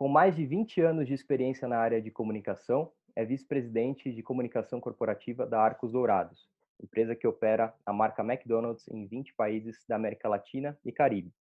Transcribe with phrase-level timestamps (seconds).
[0.00, 4.80] Com mais de 20 anos de experiência na área de comunicação, é vice-presidente de comunicação
[4.80, 6.48] corporativa da Arcos Dourados,
[6.82, 11.34] empresa que opera a marca McDonald's em 20 países da América Latina e Caribe.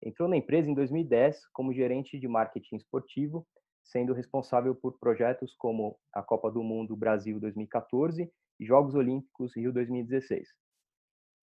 [0.00, 3.44] Entrou na empresa em 2010 como gerente de marketing esportivo,
[3.82, 9.72] sendo responsável por projetos como a Copa do Mundo Brasil 2014 e Jogos Olímpicos Rio
[9.72, 10.48] 2016.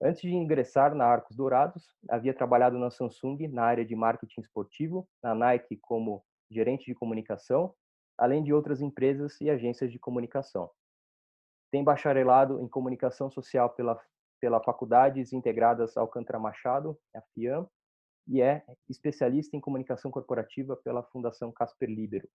[0.00, 5.06] Antes de ingressar na Arcos Dourados, havia trabalhado na Samsung na área de marketing esportivo,
[5.22, 7.74] na Nike como gerente de comunicação,
[8.16, 10.70] além de outras empresas e agências de comunicação.
[11.70, 14.00] Tem bacharelado em comunicação social pela,
[14.40, 17.66] pela Faculdades Integradas Alcântara Machado, a FIAM,
[18.26, 22.28] e é especialista em comunicação corporativa pela Fundação Casper Libero.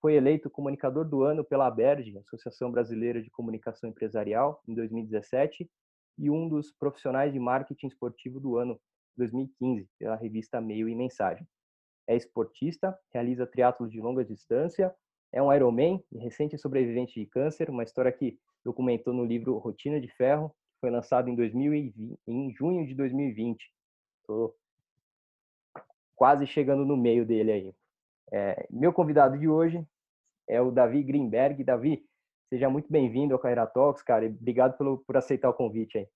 [0.00, 5.70] Foi eleito comunicador do ano pela ABERD, Associação Brasileira de Comunicação Empresarial, em 2017,
[6.18, 8.80] e um dos profissionais de marketing esportivo do ano
[9.16, 11.46] 2015 pela revista Meio e Mensagem.
[12.12, 14.94] É esportista, realiza triatlo de longa distância,
[15.32, 20.00] é um Ironman e recente sobrevivente de câncer, uma história que documentou no livro Rotina
[20.00, 23.72] de Ferro, que foi lançado em, 2020, em junho de 2020.
[24.20, 24.54] Estou
[26.14, 27.74] quase chegando no meio dele aí.
[28.30, 29.82] É, meu convidado de hoje
[30.46, 31.64] é o Davi Greenberg.
[31.64, 32.04] Davi,
[32.52, 36.06] Seja muito bem-vindo ao Carreira Talks, cara, e obrigado pelo, por aceitar o convite aí.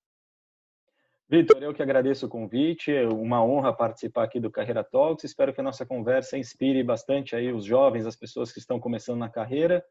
[1.29, 5.25] Vitor, eu que agradeço o convite, é uma honra participar aqui do Carreira Talks.
[5.25, 9.19] Espero que a nossa conversa inspire bastante aí os jovens, as pessoas que estão começando
[9.19, 9.85] na carreira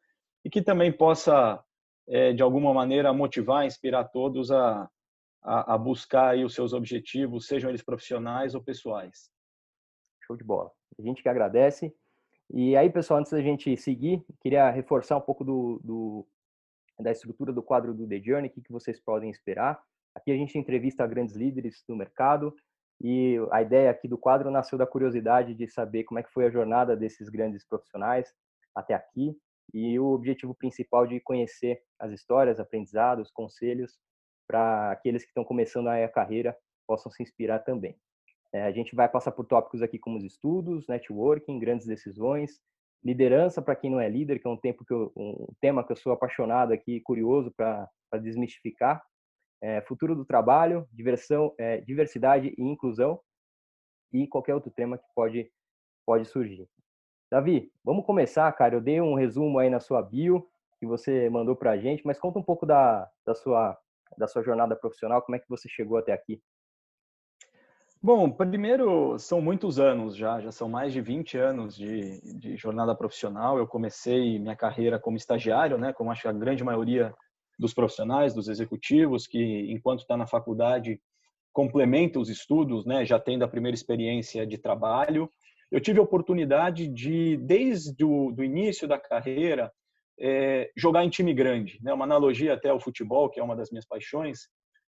[0.46, 1.62] e que também possa,
[2.08, 4.90] é, de alguma maneira, motivar, inspirar todos a,
[5.44, 9.30] a, a buscar aí os seus objetivos, sejam eles profissionais ou pessoais.
[10.26, 10.72] Show de bola.
[10.98, 11.94] A gente que agradece.
[12.50, 16.28] E aí, pessoal, antes da gente seguir, queria reforçar um pouco do, do
[16.98, 19.84] da estrutura do quadro do The Journey, o que, que vocês podem esperar.
[20.16, 22.56] Aqui a gente entrevista grandes líderes do mercado
[23.02, 26.46] e a ideia aqui do quadro nasceu da curiosidade de saber como é que foi
[26.46, 28.34] a jornada desses grandes profissionais
[28.74, 29.38] até aqui
[29.74, 33.98] e o objetivo principal de conhecer as histórias, aprendizados, conselhos
[34.48, 36.56] para aqueles que estão começando a carreira
[36.88, 37.98] possam se inspirar também.
[38.54, 42.62] É, a gente vai passar por tópicos aqui como os estudos, networking, grandes decisões,
[43.04, 45.92] liderança para quem não é líder, que é um, tempo que eu, um tema que
[45.92, 47.90] eu sou apaixonado aqui, curioso para
[48.22, 49.04] desmistificar,
[49.62, 53.20] é, futuro do trabalho, diversão, é, diversidade e inclusão
[54.12, 55.52] e qualquer outro tema que pode,
[56.06, 56.68] pode surgir.
[57.32, 58.76] Davi, vamos começar, cara.
[58.76, 60.48] Eu dei um resumo aí na sua bio
[60.80, 63.78] que você mandou para a gente, mas conta um pouco da, da, sua,
[64.18, 66.42] da sua jornada profissional, como é que você chegou até aqui.
[68.02, 72.94] Bom, primeiro, são muitos anos já, já são mais de 20 anos de, de jornada
[72.94, 73.58] profissional.
[73.58, 77.16] Eu comecei minha carreira como estagiário, né, como acho que a grande maioria
[77.58, 81.00] dos profissionais, dos executivos, que enquanto está na faculdade
[81.54, 85.32] complementa os estudos, né, já tendo a primeira experiência de trabalho.
[85.72, 89.72] Eu tive a oportunidade de, desde o do início da carreira,
[90.20, 93.72] é, jogar em time grande, né, uma analogia até ao futebol, que é uma das
[93.72, 94.50] minhas paixões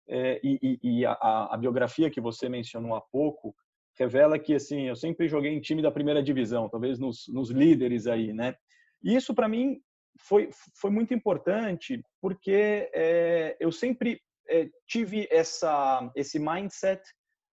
[0.08, 1.12] é, e, e a,
[1.50, 3.54] a, biografia que você mencionou há pouco
[3.98, 8.06] revela que assim eu sempre joguei em time da primeira divisão, talvez nos, nos líderes
[8.06, 8.54] aí, né?
[9.03, 9.80] E isso para mim
[10.19, 17.02] foi foi muito importante porque é, eu sempre é, tive essa esse mindset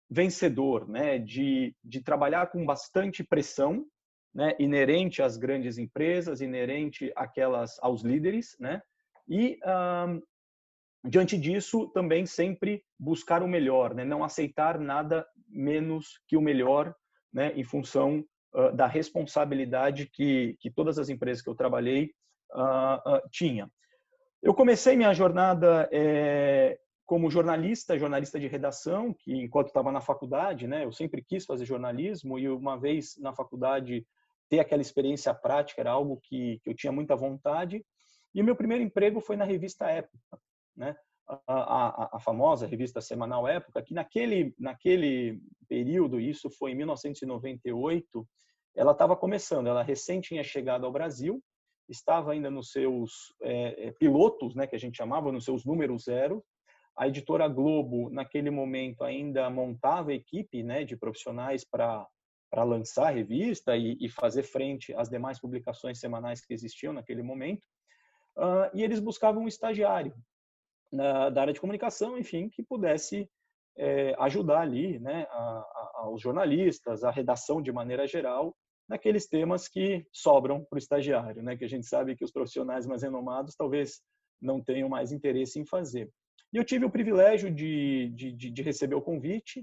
[0.09, 1.19] vencedor, né?
[1.19, 3.85] De de trabalhar com bastante pressão,
[4.35, 4.55] né?
[4.59, 8.81] Inerente às grandes empresas, inerente aquelas aos líderes, né?
[9.29, 10.23] E um,
[11.09, 14.05] diante disso, também sempre buscar o melhor, né?
[14.05, 16.95] não aceitar nada menos que o melhor,
[17.33, 17.53] né?
[17.55, 18.25] em função
[18.55, 22.13] uh, da responsabilidade que, que todas as empresas que eu trabalhei
[22.55, 23.71] uh, uh, tinha.
[24.43, 30.67] Eu comecei minha jornada é, como jornalista, jornalista de redação, que enquanto estava na faculdade,
[30.67, 34.07] né, eu sempre quis fazer jornalismo e uma vez na faculdade
[34.49, 37.85] ter aquela experiência prática era algo que, que eu tinha muita vontade.
[38.35, 40.39] E meu primeiro emprego foi na revista Época,
[40.77, 40.95] né?
[41.29, 48.29] A, a, a, famosa revista semanal Época, que naquele, naquele período, isso foi em 1998,
[48.77, 51.43] ela estava começando, ela recém tinha chegado ao Brasil,
[51.89, 56.45] estava ainda nos seus é, pilotos, né, que a gente chamava, nos seus números zero.
[56.97, 62.09] A editora Globo, naquele momento, ainda montava equipe né, de profissionais para
[62.65, 67.67] lançar a revista e, e, fazer frente às demais publicações semanais que existiam naquele momento.
[68.37, 70.15] Uh, e eles buscavam um estagiário
[70.91, 73.29] na, da área de comunicação, enfim, que pudesse
[73.77, 78.57] é, ajudar ali né, a, a, aos jornalistas, a redação de maneira geral,
[78.89, 82.87] naqueles temas que sobram para o estagiário, né, que a gente sabe que os profissionais
[82.87, 84.01] mais renomados talvez
[84.41, 86.11] não tenham mais interesse em fazer.
[86.53, 89.61] E eu tive o privilégio de, de, de receber o convite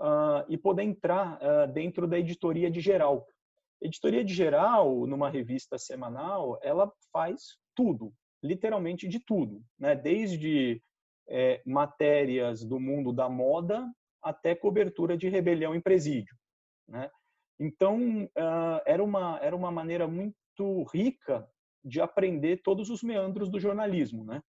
[0.00, 3.26] uh, e poder entrar uh, dentro da editoria de geral.
[3.80, 8.12] Editoria de geral, numa revista semanal, ela faz tudo,
[8.42, 9.96] literalmente de tudo, né?
[9.96, 10.82] Desde
[11.28, 13.90] é, matérias do mundo da moda
[14.22, 16.36] até cobertura de rebelião em presídio,
[16.86, 17.10] né?
[17.60, 21.46] Então uh, era uma era uma maneira muito rica
[21.84, 24.42] de aprender todos os meandros do jornalismo, né?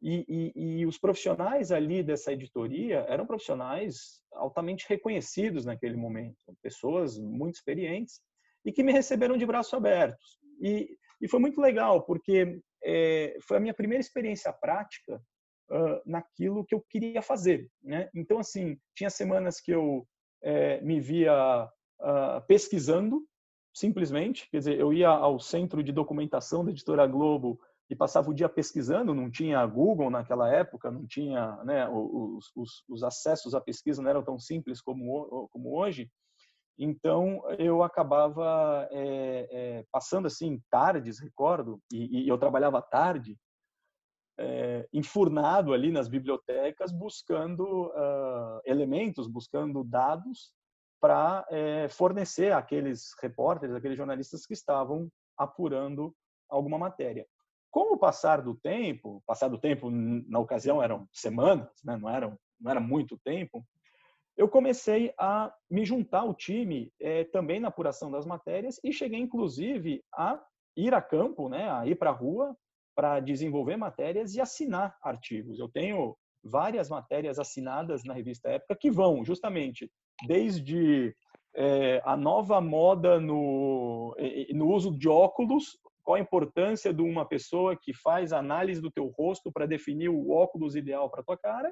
[0.00, 7.18] E, e, e, os profissionais ali dessa editoria eram profissionais altamente reconhecidos naquele momento, pessoas
[7.18, 8.20] muito experientes
[8.64, 10.38] e que me receberam de braços abertos.
[10.60, 15.20] E, e foi muito legal, porque é, foi a minha primeira experiência prática
[15.70, 17.68] uh, naquilo que eu queria fazer.
[17.82, 18.08] Né?
[18.14, 20.06] Então, assim, tinha semanas que eu
[20.42, 21.68] é, me via
[22.00, 23.24] uh, pesquisando,
[23.74, 27.60] simplesmente, quer dizer, eu ia ao centro de documentação da Editora Globo
[27.90, 32.84] e passava o dia pesquisando, não tinha Google naquela época, não tinha, né, os, os,
[32.88, 36.10] os acessos à pesquisa não eram tão simples como, como hoje,
[36.78, 43.36] então eu acabava é, é, passando assim tardes, recordo, e, e eu trabalhava tarde,
[44.38, 50.52] é, enfurnado ali nas bibliotecas, buscando uh, elementos, buscando dados
[51.00, 51.46] para
[51.90, 56.14] fornecer aqueles repórteres, aqueles jornalistas que estavam apurando
[56.48, 57.26] alguma matéria.
[57.70, 61.96] Com o passar do tempo, passar do tempo na ocasião eram semanas, né?
[61.96, 63.64] não, eram, não era muito tempo,
[64.36, 69.18] eu comecei a me juntar ao time é, também na apuração das matérias e cheguei
[69.18, 70.40] inclusive a
[70.76, 72.56] ir a campo, né, a ir para a rua
[72.94, 75.58] para desenvolver matérias e assinar artigos.
[75.58, 79.90] Eu tenho várias matérias assinadas na revista Época que vão justamente
[80.26, 81.14] desde
[81.54, 84.16] é, a nova moda no,
[84.54, 85.78] no uso de óculos
[86.08, 90.30] qual a importância de uma pessoa que faz análise do teu rosto para definir o
[90.30, 91.70] óculos ideal para tua cara,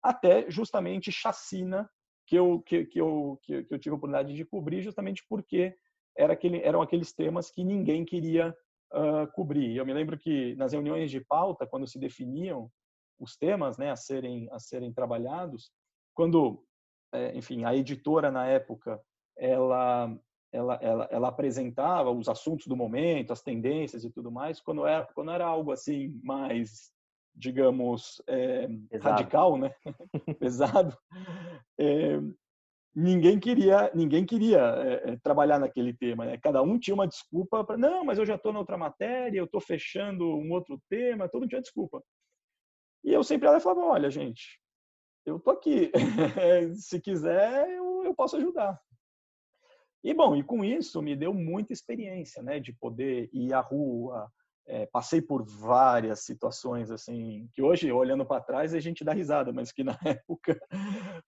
[0.00, 1.90] até justamente chacina
[2.24, 5.74] que eu, que, que, eu, que, eu tive a oportunidade de cobrir, justamente porque
[6.16, 8.56] era aquele, eram aqueles temas que ninguém queria
[8.92, 9.76] uh, cobrir.
[9.76, 12.70] Eu me lembro que nas reuniões de pauta, quando se definiam
[13.18, 15.72] os temas né, a, serem, a serem trabalhados,
[16.14, 16.64] quando,
[17.12, 19.00] é, enfim, a editora na época,
[19.36, 20.18] ela
[20.52, 25.04] ela, ela, ela apresentava os assuntos do momento, as tendências e tudo mais, quando era,
[25.14, 26.90] quando era algo assim mais,
[27.34, 28.66] digamos, é,
[28.98, 29.74] radical, né?
[30.40, 30.96] pesado,
[31.78, 32.18] é,
[32.94, 36.24] ninguém queria ninguém queria é, trabalhar naquele tema.
[36.24, 36.38] Né?
[36.38, 39.44] Cada um tinha uma desculpa para não, mas eu já estou na outra matéria, eu
[39.44, 42.02] estou fechando um outro tema, todo mundo tinha desculpa.
[43.04, 44.58] E eu sempre ela falava, olha, gente,
[45.28, 45.90] eu tô aqui,
[46.76, 48.80] se quiser eu, eu posso ajudar.
[50.02, 54.30] E bom, e com isso me deu muita experiência, né, de poder ir à rua.
[54.70, 59.50] É, passei por várias situações assim que hoje olhando para trás a gente dá risada,
[59.50, 60.60] mas que na época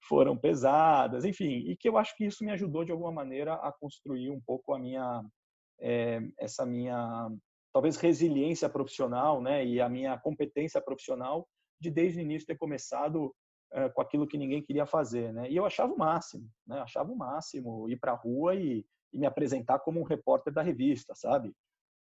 [0.07, 3.73] foram pesadas, enfim, e que eu acho que isso me ajudou de alguma maneira a
[3.73, 5.25] construir um pouco a minha
[5.81, 7.31] é, essa minha
[7.73, 11.49] talvez resiliência profissional, né, e a minha competência profissional
[11.81, 13.35] de desde o início ter começado
[13.73, 15.51] é, com aquilo que ninguém queria fazer, né?
[15.51, 16.81] E eu achava o máximo, né?
[16.81, 20.63] Achava o máximo ir para a rua e, e, me apresentar como um repórter da
[20.63, 21.55] revista, sabe?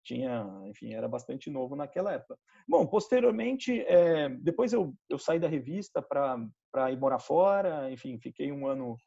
[0.04, 2.38] Tinha, enfim, era bastante novo naquela época.
[2.68, 8.52] Bom, posteriormente, é, depois eu, eu saí da revista para ir morar fora, enfim, fiquei
[8.52, 8.98] um ano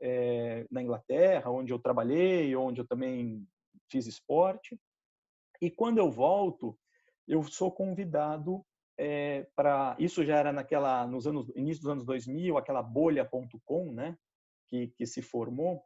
[0.00, 3.46] é, na Inglaterra, onde eu trabalhei, onde eu também
[3.90, 4.78] fiz esporte.
[5.60, 6.76] E quando eu volto,
[7.26, 8.64] eu sou convidado
[9.04, 14.16] é, para isso já era naquela nos anos início dos anos 2000 aquela bolha.com né
[14.68, 15.82] que, que se formou.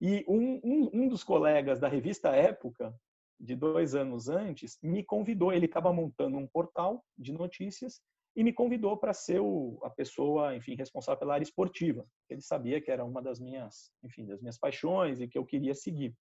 [0.00, 2.94] E um, um, um, dos colegas da revista Época
[3.38, 8.00] de dois anos antes me convidou ele estava montando um portal de notícias
[8.36, 12.80] e me convidou para ser o, a pessoa enfim responsável pela área esportiva ele sabia
[12.80, 16.14] que era uma das minhas enfim das minhas paixões e que eu queria seguir.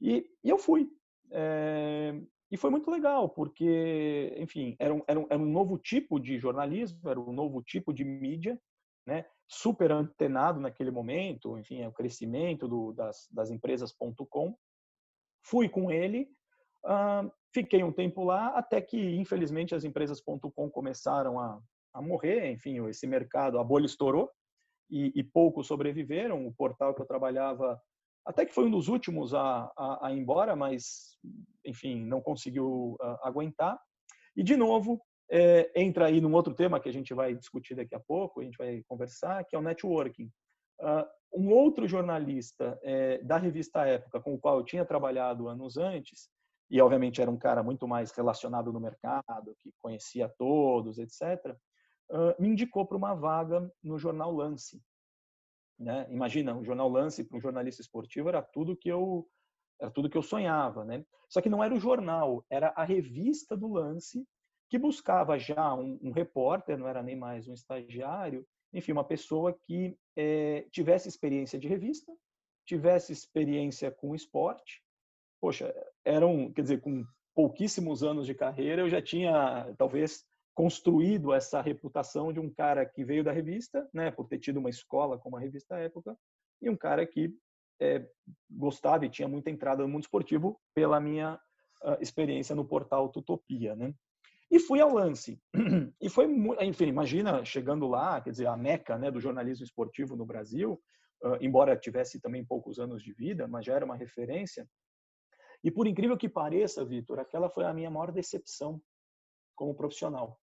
[0.00, 0.90] E, e eu fui
[1.30, 6.18] é, e foi muito legal, porque, enfim, era um, era, um, era um novo tipo
[6.18, 8.60] de jornalismo, era um novo tipo de mídia,
[9.06, 9.24] né?
[9.48, 14.56] super antenado naquele momento, enfim, é o crescimento do, das, das empresas.com.
[15.44, 16.28] Fui com ele,
[16.84, 21.60] uh, fiquei um tempo lá, até que, infelizmente, as empresas.com começaram a,
[21.94, 24.30] a morrer, enfim, esse mercado, a bolha estourou,
[24.90, 26.46] e, e poucos sobreviveram.
[26.46, 27.80] O portal que eu trabalhava
[28.26, 31.16] até que foi um dos últimos a, a, a ir embora, mas,
[31.64, 33.78] enfim, não conseguiu uh, aguentar.
[34.36, 35.00] E, de novo,
[35.30, 38.44] é, entra aí num outro tema que a gente vai discutir daqui a pouco, a
[38.44, 40.30] gente vai conversar, que é o networking.
[40.80, 45.76] Uh, um outro jornalista é, da revista Época, com o qual eu tinha trabalhado anos
[45.76, 46.28] antes,
[46.68, 51.54] e obviamente era um cara muito mais relacionado no mercado, que conhecia todos, etc.,
[52.10, 54.80] uh, me indicou para uma vaga no jornal Lance.
[55.80, 56.06] Né?
[56.10, 59.26] Imagina, o jornal Lance para um jornalista esportivo era tudo que eu
[59.80, 61.02] era tudo que eu sonhava, né?
[61.26, 64.28] Só que não era o jornal, era a revista do lance
[64.68, 69.58] que buscava já um, um repórter, não era nem mais um estagiário, enfim, uma pessoa
[69.66, 72.12] que é, tivesse experiência de revista,
[72.66, 74.82] tivesse experiência com esporte.
[75.40, 77.02] Poxa, eram, quer dizer, com
[77.34, 80.26] pouquíssimos anos de carreira, eu já tinha talvez
[80.60, 84.68] construído essa reputação de um cara que veio da revista, né, por ter tido uma
[84.68, 86.14] escola como a revista época,
[86.60, 87.34] e um cara que
[87.80, 88.06] é,
[88.50, 91.40] gostava e tinha muita entrada no mundo esportivo pela minha
[91.82, 93.94] uh, experiência no portal Tutopia, né?
[94.50, 95.40] E fui ao lance.
[95.98, 96.26] E foi,
[96.60, 100.78] enfim, imagina chegando lá, quer dizer, a meca né, do jornalismo esportivo no Brasil,
[101.24, 104.68] uh, embora tivesse também poucos anos de vida, mas já era uma referência.
[105.64, 108.78] E por incrível que pareça, Vitor, aquela foi a minha maior decepção
[109.54, 110.38] como profissional.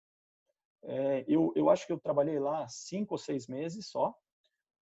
[0.84, 4.14] É, eu, eu acho que eu trabalhei lá cinco ou seis meses só.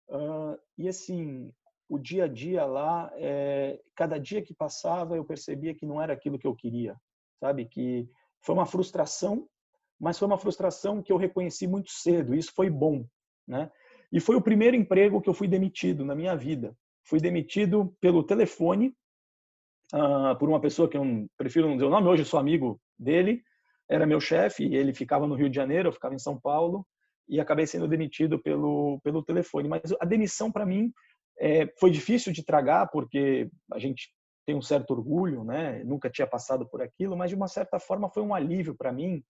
[0.09, 1.51] Uh, e assim,
[1.89, 6.13] o dia a dia lá, é, cada dia que passava, eu percebia que não era
[6.13, 6.95] aquilo que eu queria,
[7.39, 7.65] sabe?
[7.65, 8.09] Que
[8.41, 9.47] foi uma frustração,
[9.99, 12.35] mas foi uma frustração que eu reconheci muito cedo.
[12.35, 13.05] Isso foi bom,
[13.47, 13.71] né?
[14.11, 16.75] E foi o primeiro emprego que eu fui demitido na minha vida.
[17.03, 18.95] Fui demitido pelo telefone
[19.93, 22.07] uh, por uma pessoa que eu prefiro não dizer o nome.
[22.07, 23.43] Hoje eu sou amigo dele.
[23.89, 24.73] Era meu chefe.
[24.73, 26.85] Ele ficava no Rio de Janeiro, eu ficava em São Paulo
[27.27, 29.67] e acabei sendo demitido pelo pelo telefone.
[29.67, 30.91] Mas a demissão para mim
[31.39, 34.09] é, foi difícil de tragar porque a gente
[34.45, 35.83] tem um certo orgulho, né?
[35.83, 39.23] Nunca tinha passado por aquilo, mas de uma certa forma foi um alívio para mim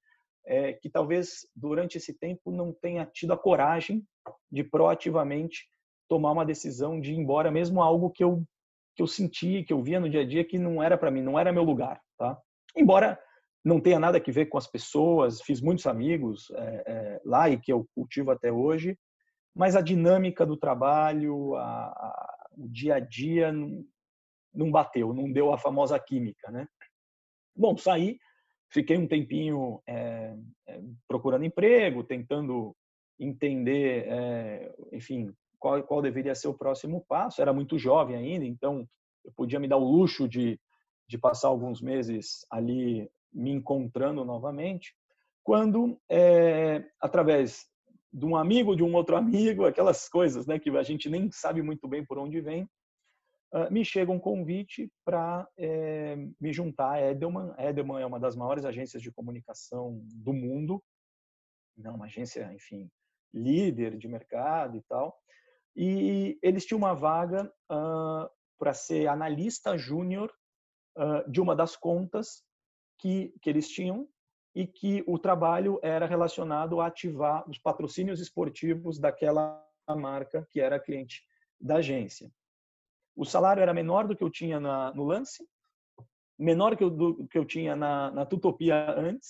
[0.46, 4.04] é, que talvez durante esse tempo não tenha tido a coragem
[4.52, 5.68] de proativamente
[6.10, 8.44] tomar uma decisão de ir embora, mesmo algo que eu
[8.96, 11.24] que eu senti, que eu via no dia a dia que não era para mim,
[11.24, 12.40] não era meu lugar, tá?
[12.78, 13.20] Embora
[13.64, 17.58] não tenha nada a ver com as pessoas, fiz muitos amigos é, é, lá e
[17.58, 18.98] que eu cultivo até hoje,
[19.56, 23.86] mas a dinâmica do trabalho, a, a, o dia a dia não,
[24.54, 26.68] não bateu, não deu a famosa química, né?
[27.56, 28.18] Bom, saí,
[28.70, 30.36] fiquei um tempinho é,
[30.68, 32.76] é, procurando emprego, tentando
[33.20, 37.42] entender, é, enfim, qual, qual deveria ser o próximo passo.
[37.42, 38.88] Era muito jovem ainda, então
[39.24, 40.60] eu podia me dar o luxo de,
[41.08, 44.96] de passar alguns meses ali me encontrando novamente.
[45.44, 47.68] Quando, é, através
[48.12, 51.62] de um amigo, de um outro amigo, aquelas coisas né, que a gente nem sabe
[51.62, 52.64] muito bem por onde vem,
[53.54, 57.54] uh, me chega um convite para é, me juntar a Edelman.
[57.58, 60.82] Edelman é uma das maiores agências de comunicação do mundo,
[61.76, 62.90] né, uma agência, enfim,
[63.34, 65.18] líder de mercado e tal.
[65.76, 70.32] E eles tinham uma vaga uh, para ser analista júnior
[70.98, 72.44] uh, de uma das contas
[73.04, 74.08] que, que eles tinham
[74.56, 80.80] e que o trabalho era relacionado a ativar os patrocínios esportivos daquela marca que era
[80.80, 81.22] cliente
[81.60, 82.32] da agência.
[83.14, 85.46] O salário era menor do que eu tinha na, no lance,
[86.40, 89.28] menor que eu, do que eu tinha na, na Tutopia antes,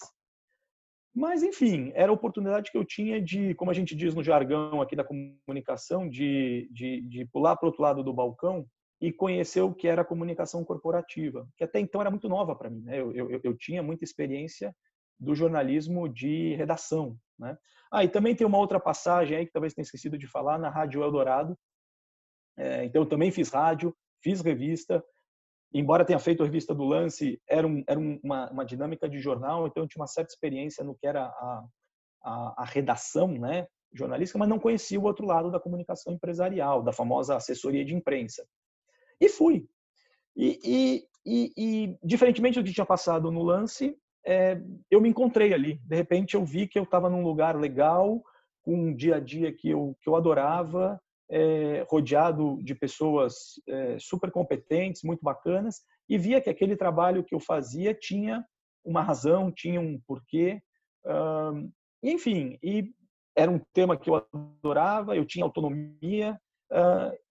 [1.15, 4.82] mas, enfim, era a oportunidade que eu tinha de, como a gente diz no jargão
[4.82, 8.68] aqui da comunicação, de, de, de pular para o outro lado do balcão
[9.03, 12.83] e conhecer o que era comunicação corporativa, que até então era muito nova para mim.
[12.83, 13.01] Né?
[13.01, 14.74] Eu, eu, eu, tinha muita experiência
[15.19, 17.17] do jornalismo de redação.
[17.38, 17.57] Né?
[17.91, 20.69] Ah, e também tem uma outra passagem aí que talvez tenha esquecido de falar, na
[20.69, 21.60] Rádio Eldorado.
[22.57, 25.03] É, então, eu também fiz rádio, fiz revista,
[25.74, 29.67] embora tenha feito a revista do Lance, era, um, era uma, uma, dinâmica de jornal,
[29.67, 31.65] então eu tinha uma certa experiência no que era a,
[32.24, 36.93] a, a, redação né, jornalística, mas não conhecia o outro lado da comunicação empresarial, da
[36.93, 38.48] famosa assessoria de imprensa.
[39.20, 39.67] E fui.
[40.36, 45.53] E, e, e, e diferentemente do que tinha passado no Lance, é, eu me encontrei
[45.53, 45.79] ali.
[45.84, 48.24] De repente eu vi que eu estava num lugar legal,
[48.63, 53.98] com um dia a dia que eu, que eu adorava, é, rodeado de pessoas é,
[54.00, 58.46] super competentes, muito bacanas, e via que aquele trabalho que eu fazia tinha
[58.84, 60.62] uma razão, tinha um porquê.
[62.01, 62.93] Enfim, e
[63.36, 66.38] era um tema que eu adorava, eu tinha autonomia,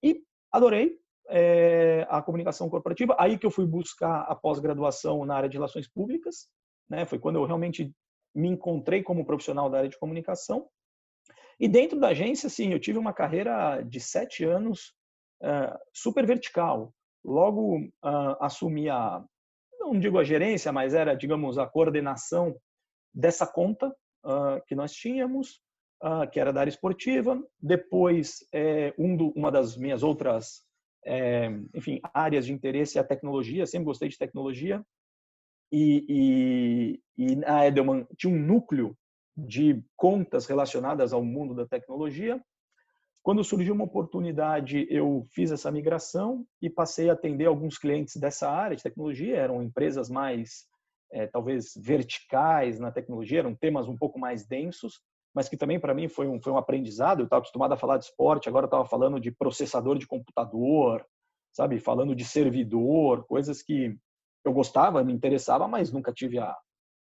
[0.01, 0.97] e adorei
[1.35, 3.15] é, a comunicação corporativa.
[3.19, 6.47] Aí que eu fui buscar a pós-graduação na área de relações públicas,
[6.87, 7.05] né?
[7.05, 7.91] foi quando eu realmente
[8.35, 10.67] me encontrei como profissional da área de comunicação.
[11.59, 14.93] E dentro da agência, sim, eu tive uma carreira de sete anos
[15.41, 16.93] uh, super vertical.
[17.25, 19.23] Logo uh, assumi a,
[19.79, 22.55] não digo a gerência, mas era, digamos, a coordenação
[23.11, 23.87] dessa conta
[24.23, 25.61] uh, que nós tínhamos,
[26.33, 27.41] que era da área esportiva.
[27.57, 30.61] Depois, é, um do, uma das minhas outras,
[31.05, 33.65] é, enfim, áreas de interesse a tecnologia.
[33.65, 34.83] Sempre gostei de tecnologia.
[35.71, 38.95] E, e, e a Edelman tinha um núcleo
[39.35, 42.39] de contas relacionadas ao mundo da tecnologia.
[43.23, 48.49] Quando surgiu uma oportunidade, eu fiz essa migração e passei a atender alguns clientes dessa
[48.49, 49.37] área de tecnologia.
[49.37, 50.65] Eram empresas mais,
[51.11, 55.01] é, talvez, verticais na tecnologia, eram temas um pouco mais densos,
[55.33, 57.19] mas que também para mim foi um, foi um aprendizado.
[57.19, 61.05] Eu estava acostumado a falar de esporte, agora estava falando de processador de computador,
[61.51, 61.79] sabe?
[61.79, 63.97] Falando de servidor, coisas que
[64.45, 66.55] eu gostava, me interessava, mas nunca tive a,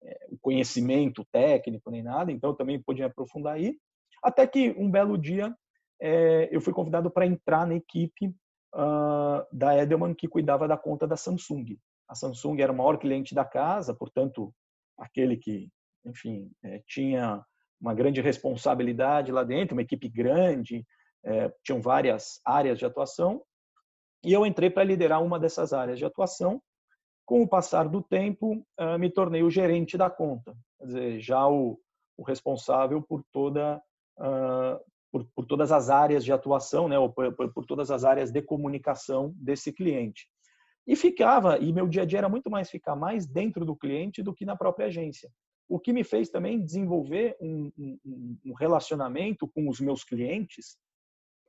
[0.03, 3.77] é, o conhecimento técnico nem nada, então eu também podia aprofundar aí.
[4.23, 5.55] Até que um belo dia
[6.01, 8.35] é, eu fui convidado para entrar na equipe
[8.75, 11.79] uh, da Edelman que cuidava da conta da Samsung.
[12.09, 14.55] A Samsung era o maior cliente da casa, portanto,
[14.99, 15.69] aquele que,
[16.05, 17.45] enfim, é, tinha
[17.81, 20.85] uma grande responsabilidade lá dentro, uma equipe grande,
[21.25, 23.43] é, tinham várias áreas de atuação,
[24.25, 26.61] e eu entrei para liderar uma dessas áreas de atuação.
[27.25, 31.49] Com o passar do tempo, uh, me tornei o gerente da conta, quer dizer, já
[31.49, 31.79] o,
[32.17, 33.81] o responsável por toda
[34.19, 34.81] uh,
[35.11, 38.43] por, por, todas as áreas de atuação, né, ou por, por, todas as áreas de
[38.43, 40.29] comunicação desse cliente.
[40.87, 44.23] E ficava, e meu dia a dia era muito mais ficar mais dentro do cliente
[44.23, 45.31] do que na própria agência.
[45.69, 50.79] O que me fez também desenvolver um, um, um relacionamento com os meus clientes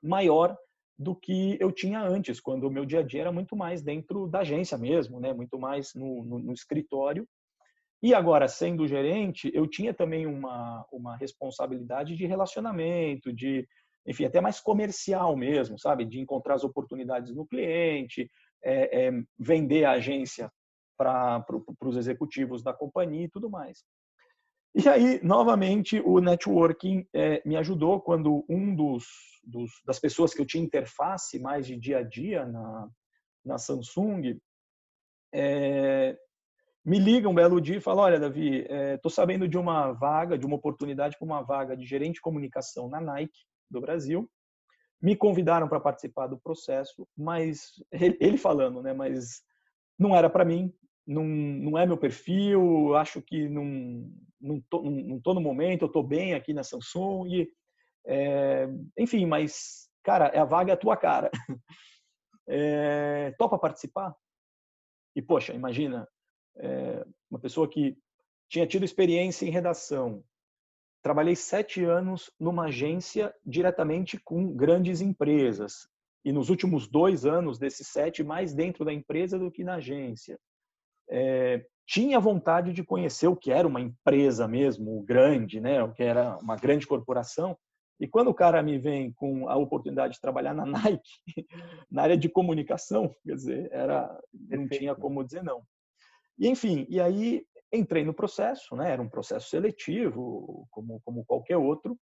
[0.02, 0.58] maior
[0.98, 4.28] do que eu tinha antes, quando o meu dia a dia era muito mais dentro
[4.28, 5.32] da agência mesmo, né?
[5.32, 7.28] muito mais no, no, no escritório.
[8.02, 13.68] E agora, sendo gerente, eu tinha também uma, uma responsabilidade de relacionamento, de,
[14.06, 16.06] enfim, até mais comercial mesmo, sabe?
[16.06, 18.30] De encontrar as oportunidades no cliente,
[18.64, 20.52] é, é, vender a agência
[20.96, 23.84] para pro, os executivos da companhia e tudo mais.
[24.80, 29.06] E aí, novamente, o networking é, me ajudou quando um dos,
[29.44, 32.88] dos, das pessoas que eu tinha interface mais de dia a dia na,
[33.44, 34.40] na Samsung
[35.34, 36.16] é,
[36.86, 40.38] me liga um belo dia e fala: Olha, Davi, estou é, sabendo de uma vaga,
[40.38, 44.30] de uma oportunidade para uma vaga de gerente de comunicação na Nike do Brasil.
[45.02, 47.84] Me convidaram para participar do processo, mas
[48.22, 48.94] ele falando, né?
[48.94, 49.42] Mas
[49.98, 50.72] não era para mim,
[51.08, 56.04] não, não é meu perfil, acho que não, não tô, não no momento, eu tô
[56.04, 57.48] bem aqui na Samsung,
[58.06, 58.68] é,
[58.98, 61.32] enfim, mas, cara, a vaga é a tua cara.
[62.46, 64.14] É, topa participar?
[65.16, 66.08] E, poxa, imagina,
[66.58, 67.98] é, uma pessoa que
[68.50, 70.24] tinha tido experiência em redação,
[71.02, 75.88] trabalhei sete anos numa agência diretamente com grandes empresas,
[76.26, 80.38] e nos últimos dois anos desses sete, mais dentro da empresa do que na agência
[81.10, 85.82] é, tinha vontade de conhecer o que era uma empresa mesmo, grande, né?
[85.82, 87.58] o que era uma grande corporação.
[88.00, 91.48] E quando o cara me vem com a oportunidade de trabalhar na Nike,
[91.90, 95.64] na área de comunicação, quer dizer, era, não tinha como dizer não.
[96.38, 97.44] E enfim, e aí
[97.74, 98.92] entrei no processo, né?
[98.92, 101.98] Era um processo seletivo, como como qualquer outro,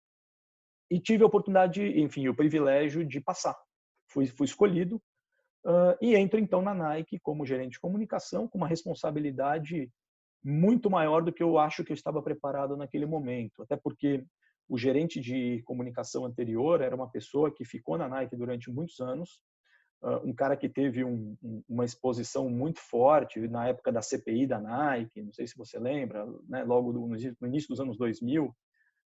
[0.90, 3.56] e tive a oportunidade, enfim, o privilégio de passar.
[4.10, 5.00] Fui, fui escolhido
[5.66, 9.90] Uh, e entro então na Nike como gerente de comunicação, com uma responsabilidade
[10.44, 13.62] muito maior do que eu acho que eu estava preparado naquele momento.
[13.62, 14.24] Até porque
[14.68, 19.40] o gerente de comunicação anterior era uma pessoa que ficou na Nike durante muitos anos,
[20.02, 24.46] uh, um cara que teve um, um, uma exposição muito forte na época da CPI
[24.46, 28.54] da Nike, não sei se você lembra, né, logo do, no início dos anos 2000,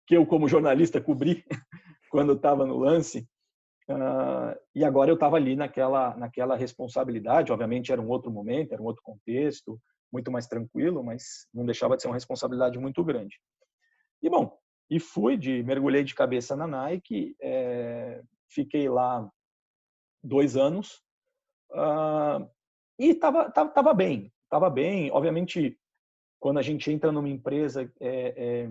[0.06, 1.44] que eu como jornalista cobri
[2.10, 3.28] quando estava no lance.
[3.88, 7.50] Uh, e agora eu estava ali naquela, naquela responsabilidade.
[7.50, 9.80] Obviamente era um outro momento, era um outro contexto,
[10.12, 13.40] muito mais tranquilo, mas não deixava de ser uma responsabilidade muito grande.
[14.22, 14.58] E bom,
[14.90, 19.30] e fui de mergulhei de cabeça na Nike, é, fiquei lá
[20.22, 21.02] dois anos
[21.70, 22.48] uh,
[22.98, 25.10] e estava tava, tava bem, estava bem.
[25.12, 25.78] Obviamente,
[26.40, 28.70] quando a gente entra numa empresa, é, é,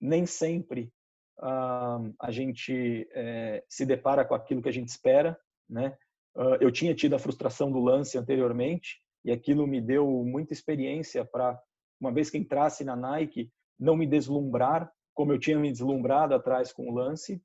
[0.00, 0.92] nem sempre
[1.40, 5.96] uh, a gente é, se depara com aquilo que a gente espera, né?
[6.34, 11.24] Uh, eu tinha tido a frustração do lance anteriormente e aquilo me deu muita experiência
[11.24, 11.60] para,
[12.00, 16.72] uma vez que entrasse na Nike, não me deslumbrar como eu tinha me deslumbrado atrás
[16.72, 17.42] com o lance.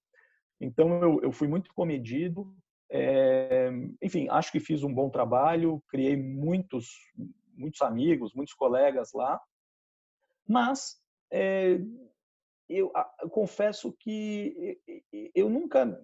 [0.62, 2.55] Então eu, eu fui muito comedido.
[2.89, 6.88] É, enfim, acho que fiz um bom trabalho, criei muitos
[7.58, 9.41] muitos amigos, muitos colegas lá,
[10.47, 10.97] mas
[11.31, 11.79] é,
[12.69, 14.80] eu, eu confesso que
[15.34, 15.99] eu nunca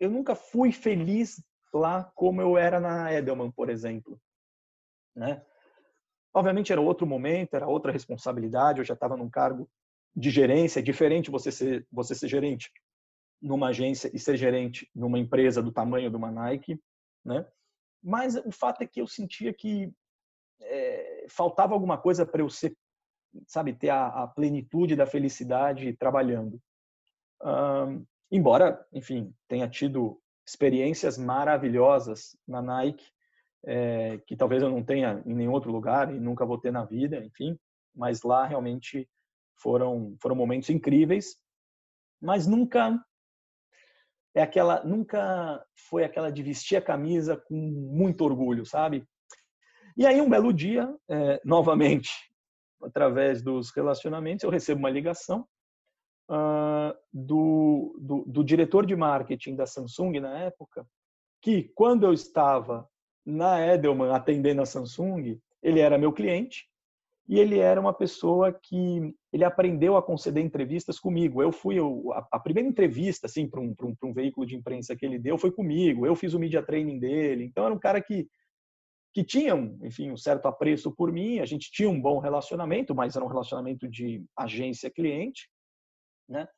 [0.00, 4.20] eu nunca fui feliz lá como eu era na Edelman, por exemplo,
[5.14, 5.44] né?
[6.32, 9.68] Obviamente era outro momento, era outra responsabilidade, eu já estava num cargo
[10.14, 12.70] de gerência, é diferente você ser você ser gerente
[13.40, 16.80] numa agência e ser gerente numa empresa do tamanho de uma Nike,
[17.24, 17.46] né?
[18.02, 19.92] Mas o fato é que eu sentia que
[20.60, 22.76] é, faltava alguma coisa para eu ser
[23.46, 26.60] sabe, ter a, a plenitude da felicidade trabalhando.
[28.30, 33.04] embora, enfim, tenha tido experiências maravilhosas na Nike,
[33.66, 36.84] é, que talvez eu não tenha em nenhum outro lugar e nunca vou ter na
[36.84, 37.58] vida, enfim,
[37.94, 39.08] mas lá realmente
[39.56, 41.36] foram foram momentos incríveis,
[42.20, 43.02] mas nunca
[44.34, 49.06] é aquela nunca foi aquela de vestir a camisa com muito orgulho, sabe?
[49.96, 52.10] E aí um belo dia, é, novamente
[52.82, 55.46] através dos relacionamentos, eu recebo uma ligação
[56.30, 60.86] uh, do, do, do diretor de marketing da Samsung na época,
[61.42, 62.88] que quando eu estava
[63.24, 66.68] na Edelman atendendo a Samsung, ele era meu cliente
[67.26, 71.42] e ele era uma pessoa que ele aprendeu a conceder entrevistas comigo.
[71.42, 74.94] Eu fui eu, a, a, primeira entrevista assim para um, um, um, veículo de imprensa
[74.94, 76.06] que ele deu foi comigo.
[76.06, 77.44] Eu fiz o media training dele.
[77.44, 78.28] Então era um cara que
[79.14, 81.38] que tinham, enfim, um certo apreço por mim.
[81.38, 85.48] A gente tinha um bom relacionamento, mas era um relacionamento de agência cliente,
[86.28, 86.48] né?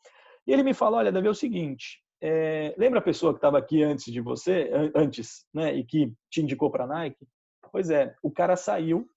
[0.46, 3.58] E ele me falou, olha, Davi, é o seguinte, é, lembra a pessoa que estava
[3.58, 7.26] aqui antes de você, antes, né, e que te indicou para a Nike?
[7.70, 9.08] Pois é, o cara saiu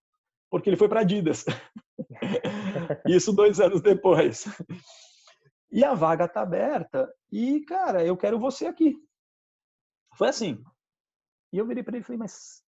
[0.49, 1.45] porque ele foi para Adidas.
[3.07, 4.45] Isso dois anos depois.
[5.71, 8.95] E a vaga está aberta e, cara, eu quero você aqui.
[10.15, 10.61] Foi assim.
[11.53, 12.63] E eu virei para ele e falei, mas,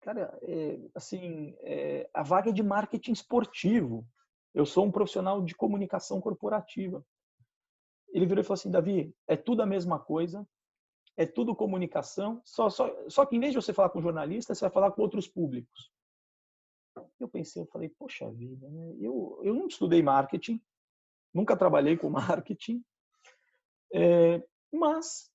[0.00, 4.06] cara, é, assim, é, a vaga é de marketing esportivo.
[4.54, 7.04] Eu sou um profissional de comunicação corporativa.
[8.10, 10.46] Ele virou e falou assim, Davi, é tudo a mesma coisa,
[11.16, 14.60] é tudo comunicação, só, só, só que em vez de você falar com jornalista, você
[14.62, 15.92] vai falar com outros públicos.
[17.18, 18.94] Eu pensei, eu falei, poxa vida, né?
[19.00, 20.62] eu, eu não estudei marketing,
[21.34, 22.84] nunca trabalhei com marketing,
[23.92, 25.30] é, mas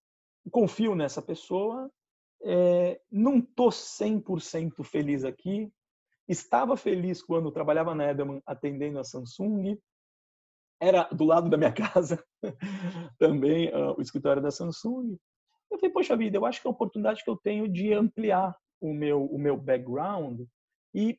[0.52, 1.91] confio nessa pessoa,
[2.43, 5.71] é, não estou 100% feliz aqui,
[6.27, 9.77] estava feliz quando trabalhava na Edelman atendendo a Samsung,
[10.82, 12.23] era do lado da minha casa
[13.17, 15.17] também uh, o escritório da Samsung.
[15.71, 18.56] Eu falei, poxa vida, eu acho que é a oportunidade que eu tenho de ampliar
[18.82, 20.41] o meu, o meu background
[20.93, 21.17] e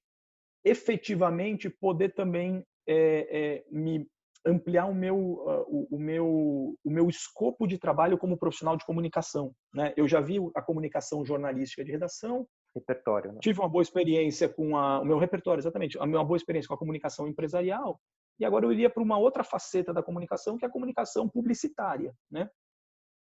[0.64, 4.06] efetivamente poder também é, é, me
[4.46, 8.84] ampliar o meu, uh, o, o, meu, o meu escopo de trabalho como profissional de
[8.84, 9.54] comunicação.
[9.72, 9.92] Né?
[9.96, 12.46] Eu já vi a comunicação jornalística de redação.
[12.74, 13.32] Repertório.
[13.32, 13.38] Né?
[13.40, 15.96] Tive uma boa experiência com a, o meu repertório, exatamente.
[15.98, 18.00] Uma boa experiência com a comunicação empresarial.
[18.38, 22.12] E agora eu iria para uma outra faceta da comunicação, que é a comunicação publicitária,
[22.30, 22.50] né?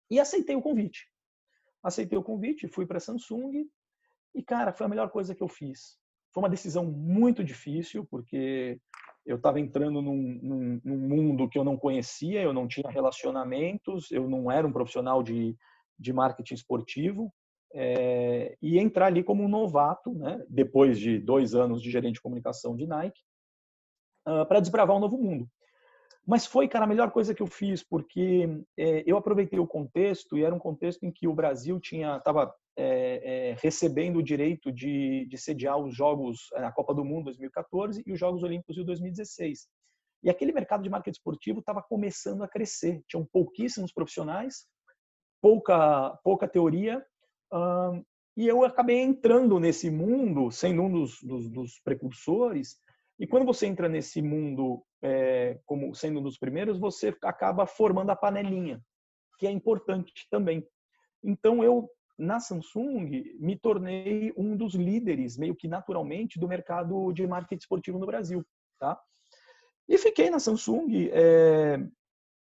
[0.10, 1.08] E aceitei o convite.
[1.84, 3.66] Aceitei o convite, fui para a Samsung
[4.36, 5.98] e, cara, foi a melhor coisa que eu fiz.
[6.34, 8.80] Foi uma decisão muito difícil, porque
[9.26, 14.12] eu estava entrando num, num, num, mundo que eu não conhecia, eu não tinha relacionamentos,
[14.12, 15.56] eu não era um profissional de,
[16.00, 17.32] de marketing esportivo.
[17.74, 22.22] É, e entrar ali como um novato, né, depois de dois anos de gerente de
[22.22, 23.22] comunicação de Nike,
[24.28, 25.48] uh, para desbravar um novo mundo.
[26.26, 30.38] Mas foi, cara, a melhor coisa que eu fiz, porque é, eu aproveitei o contexto,
[30.38, 34.72] e era um contexto em que o Brasil tinha estava é, é, recebendo o direito
[34.72, 38.84] de, de sediar os Jogos, a Copa do Mundo 2014 e os Jogos Olímpicos de
[38.84, 39.68] 2016.
[40.24, 43.04] E aquele mercado de marketing esportivo estava começando a crescer.
[43.08, 44.68] Tinham pouquíssimos profissionais,
[45.42, 47.04] pouca, pouca teoria,
[48.38, 52.78] e eu acabei entrando nesse mundo, sendo um dos, dos, dos precursores,
[53.20, 58.10] e quando você entra nesse mundo é, como sendo um dos primeiros, você acaba formando
[58.10, 58.82] a panelinha,
[59.38, 60.66] que é importante também.
[61.24, 61.90] Então eu
[62.22, 68.00] na Samsung me tornei um dos líderes, meio que naturalmente, do mercado de marketing esportivo
[68.00, 68.46] no Brasil,
[68.80, 69.00] tá?
[69.90, 71.78] E fiquei na Samsung é,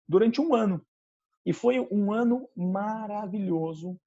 [0.08, 0.84] durante um ano.
[1.46, 3.98] E foi um ano maravilhoso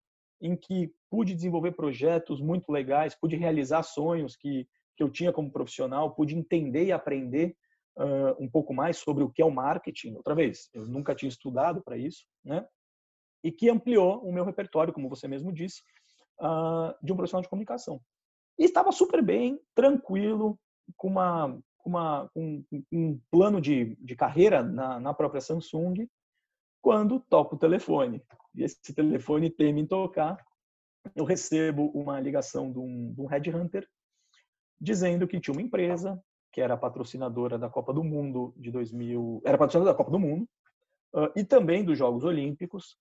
[0.42, 4.68] em que pude desenvolver projetos muito legais, pude realizar sonhos que
[5.02, 7.56] que eu tinha como profissional, pude entender e aprender
[7.98, 10.14] uh, um pouco mais sobre o que é o marketing.
[10.14, 12.64] Outra vez, eu nunca tinha estudado para isso, né?
[13.44, 15.82] E que ampliou o meu repertório, como você mesmo disse,
[16.40, 18.00] uh, de um profissional de comunicação.
[18.60, 20.60] E estava super bem, tranquilo,
[20.96, 26.08] com uma uma, um, um plano de, de carreira na, na própria Samsung,
[26.82, 28.24] quando toco o telefone.
[28.56, 30.38] E esse telefone teme em tocar,
[31.16, 33.88] eu recebo uma ligação de um, de um headhunter
[34.80, 39.58] dizendo que tinha uma empresa que era patrocinadora da Copa do Mundo de 2000, era
[39.58, 40.50] patrocinadora da Copa do Mundo
[41.14, 42.98] uh, e também dos Jogos Olímpicos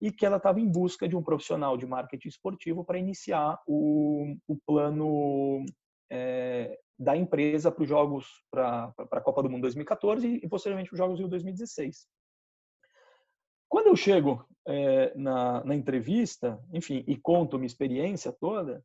[0.00, 4.34] e que ela estava em busca de um profissional de marketing esportivo para iniciar o,
[4.48, 5.64] o plano
[6.10, 10.98] é, da empresa para os Jogos, para a Copa do Mundo 2014 e posteriormente os
[10.98, 12.06] Jogos Rio 2016.
[13.68, 18.84] Quando eu chego é, na, na entrevista, enfim, e conto minha experiência toda,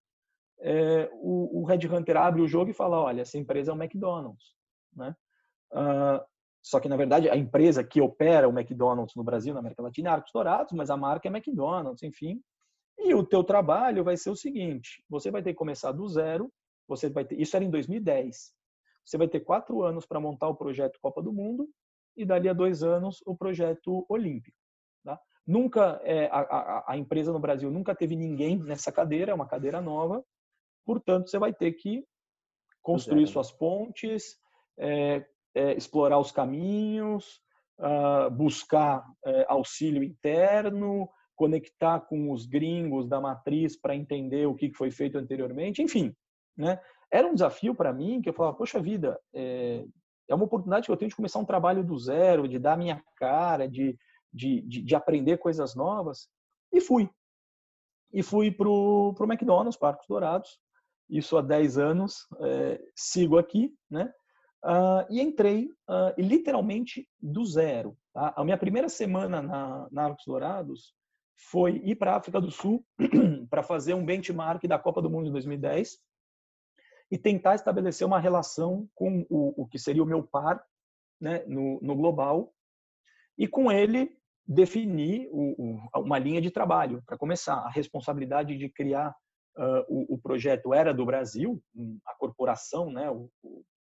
[0.60, 3.82] é, o, o Red Hunter abre o jogo e fala, olha, essa empresa é o
[3.82, 4.56] McDonald's,
[4.94, 5.16] né?
[5.72, 6.24] Uh,
[6.66, 10.10] só que, na verdade, a empresa que opera o McDonald's no Brasil, na América Latina,
[10.10, 12.42] é Arcos Dourados, mas a marca é McDonald's, enfim.
[12.98, 16.52] E o teu trabalho vai ser o seguinte, você vai ter que começar do zero,
[16.88, 18.52] você vai ter, isso era em 2010,
[19.06, 21.70] você vai ter quatro anos para montar o projeto Copa do Mundo
[22.18, 24.58] e dali a dois anos o projeto Olímpico.
[25.04, 25.22] Tá?
[25.46, 29.48] Nunca é, a, a, a, empresa no Brasil nunca teve ninguém nessa cadeira, é uma
[29.48, 30.26] cadeira nova.
[30.84, 32.04] Portanto, você vai ter que
[32.82, 34.36] construir suas pontes,
[34.80, 35.24] é,
[35.56, 37.42] é, explorar os caminhos,
[37.80, 44.72] uh, buscar é, auxílio interno, conectar com os gringos da matriz para entender o que
[44.74, 46.16] foi feito anteriormente, enfim,
[46.58, 46.80] né?
[47.12, 49.86] Era um desafio para mim que eu falava, poxa vida, é,
[50.28, 53.02] é uma oportunidade que eu tenho de começar um trabalho do zero, de dar minha
[53.16, 53.98] cara, de,
[54.34, 56.28] de, de, de aprender coisas novas.
[56.72, 57.10] E fui.
[58.12, 60.60] E fui para o McDonald's, Parques Dourados.
[61.10, 62.28] Isso há 10 anos.
[62.42, 64.12] É, sigo aqui, né?
[64.64, 67.96] Uh, e entrei uh, literalmente do zero.
[68.14, 68.34] Tá?
[68.36, 70.94] A minha primeira semana na, na Arcos Dourados
[71.38, 72.84] foi ir para a África do Sul
[73.50, 75.98] para fazer um benchmark da Copa do Mundo de 2010
[77.12, 80.64] e tentar estabelecer uma relação com o, o que seria o meu par
[81.22, 82.54] né, no, no global
[83.38, 88.70] e com ele definir o, o, uma linha de trabalho para começar a responsabilidade de
[88.70, 89.16] criar
[89.58, 91.62] uh, o, projeto era do Brasil
[92.06, 93.08] a corporação né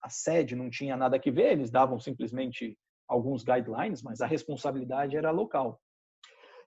[0.03, 2.77] a sede não tinha nada a ver eles davam simplesmente
[3.09, 5.81] alguns guidelines mas a responsabilidade era local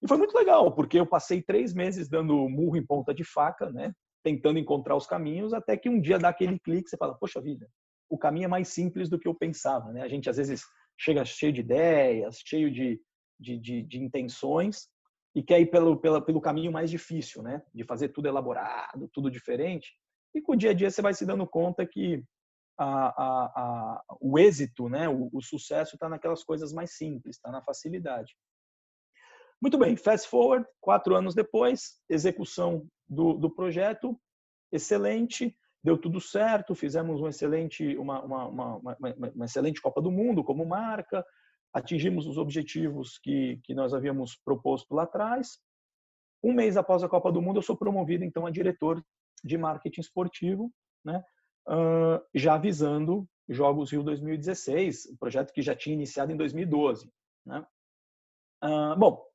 [0.01, 3.71] e foi muito legal porque eu passei três meses dando murro em ponta de faca
[3.71, 7.41] né tentando encontrar os caminhos, até que um dia dá aquele clique, você fala, poxa
[7.41, 7.67] vida,
[8.09, 9.91] o caminho é mais simples do que eu pensava.
[9.91, 10.01] Né?
[10.01, 10.63] A gente às vezes
[10.97, 13.01] chega cheio de ideias, cheio de,
[13.39, 14.87] de, de, de intenções,
[15.33, 17.61] e quer ir pelo, pelo, pelo caminho mais difícil, né?
[17.73, 19.93] de fazer tudo elaborado, tudo diferente.
[20.35, 22.23] E com o dia a dia você vai se dando conta que
[22.83, 25.07] a, a, o êxito, né?
[25.07, 28.35] o, o sucesso está naquelas coisas mais simples, está na facilidade.
[29.61, 34.19] Muito bem, fast forward, quatro anos depois, execução do, do projeto,
[34.71, 38.97] excelente, deu tudo certo, fizemos um excelente, uma, uma, uma,
[39.35, 41.23] uma, excelente Copa do Mundo como marca,
[41.73, 45.59] atingimos os objetivos que, que nós havíamos proposto lá atrás.
[46.43, 49.03] Um mês após a Copa do Mundo, eu sou promovido então a diretor
[49.43, 50.71] de marketing esportivo,
[51.05, 51.23] né?
[52.33, 57.11] Já visando Jogos Rio 2016, um projeto que já tinha iniciado em 2012.
[57.45, 57.65] Né?
[58.63, 59.25] Uh, bom,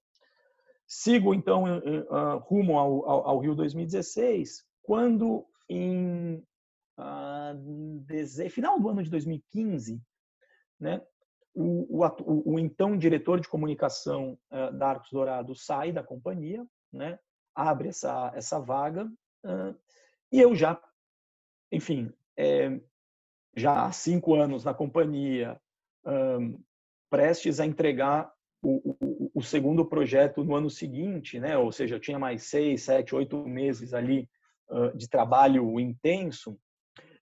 [0.86, 6.42] Sigo, então, uh, rumo ao, ao, ao, Rio 2016, quando, em
[8.50, 10.00] final do ano de 2015,
[10.78, 11.02] né,
[11.52, 14.38] o, o, o então diretor de comunicação
[14.74, 17.18] da Arcos Dourado sai da companhia, né,
[17.52, 19.10] abre essa, essa vaga,
[20.30, 20.80] e eu já,
[21.70, 22.80] enfim, é,
[23.56, 25.60] já há cinco anos na companhia,
[27.10, 28.30] prestes a entregar
[28.62, 31.56] o, o, o, segundo projeto no ano seguinte, né?
[31.56, 34.28] Ou seja, eu tinha mais seis, sete, oito meses ali
[34.68, 36.58] uh, de trabalho intenso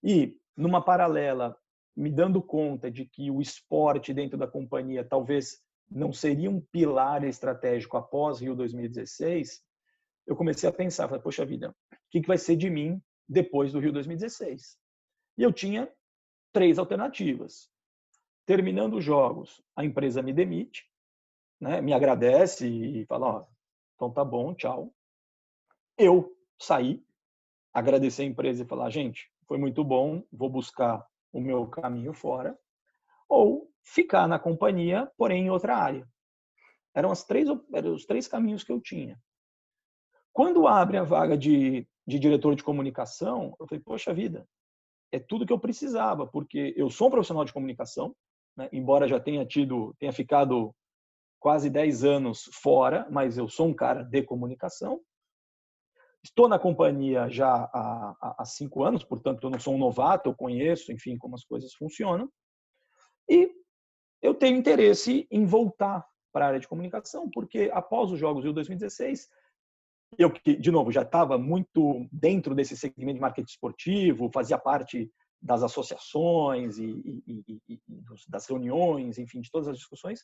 [0.02, 1.56] e numa paralela
[1.96, 7.24] me dando conta de que o esporte dentro da companhia talvez não seria um pilar
[7.24, 9.62] estratégico após Rio 2016,
[10.26, 13.72] eu comecei a pensar, falei, poxa vida, o que, que vai ser de mim depois
[13.72, 14.78] do Rio 2016?
[15.36, 15.92] E eu tinha
[16.52, 17.70] três alternativas.
[18.46, 20.84] Terminando os jogos, a empresa me demite,
[21.60, 23.48] né, me agradece e fala,
[23.94, 24.94] então tá bom, tchau.
[25.96, 27.04] Eu saí,
[27.72, 32.56] agradecer a empresa e falar, gente, foi muito bom, vou buscar o meu caminho fora,
[33.28, 36.08] ou ficar na companhia, porém em outra área.
[36.94, 39.20] Eram, as três, eram os três caminhos que eu tinha.
[40.32, 44.46] Quando abre a vaga de, de diretor de comunicação, eu falei, poxa vida,
[45.10, 48.14] é tudo que eu precisava, porque eu sou um profissional de comunicação,
[48.56, 50.74] né, embora já tenha tido, tenha ficado
[51.38, 55.00] quase 10 anos fora, mas eu sou um cara de comunicação.
[56.22, 60.34] Estou na companhia já há, há cinco anos, portanto, eu não sou um novato, eu
[60.34, 62.30] conheço, enfim, como as coisas funcionam.
[63.28, 63.52] E
[64.22, 68.54] eu tenho interesse em voltar para a área de comunicação, porque após os Jogos Rio
[68.54, 69.28] 2016,
[70.18, 75.10] eu que, de novo, já estava muito dentro desse segmento de marketing esportivo, fazia parte
[75.40, 77.80] das associações e, e, e,
[78.28, 80.20] das reuniões, enfim, de todas as discussões,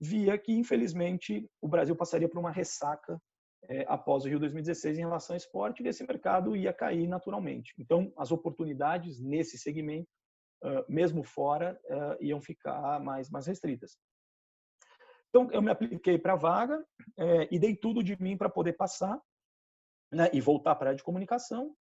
[0.00, 3.20] via que, infelizmente, o Brasil passaria por uma ressaca
[3.68, 7.74] é, após o Rio 2016 em relação ao esporte e esse mercado ia cair naturalmente.
[7.78, 10.08] Então, as oportunidades nesse segmento,
[10.64, 13.98] uh, mesmo fora, uh, iam ficar mais, mais restritas.
[15.36, 16.82] Então, eu me apliquei para a vaga
[17.18, 19.20] é, e dei tudo de mim para poder passar
[20.10, 21.76] né, e voltar para a área de comunicação.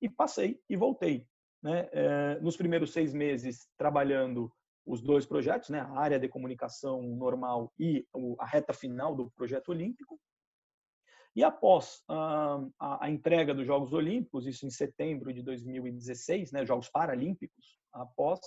[0.00, 1.26] E passei e voltei.
[1.60, 1.88] Né?
[1.90, 4.48] É, nos primeiros seis meses trabalhando
[4.86, 8.06] os dois projetos, né, a área de comunicação normal e
[8.38, 10.16] a reta final do projeto olímpico.
[11.34, 12.60] E após a,
[13.00, 18.38] a, entrega dos Jogos Olímpicos, isso em setembro de 2016, né, Jogos Paralímpicos, após,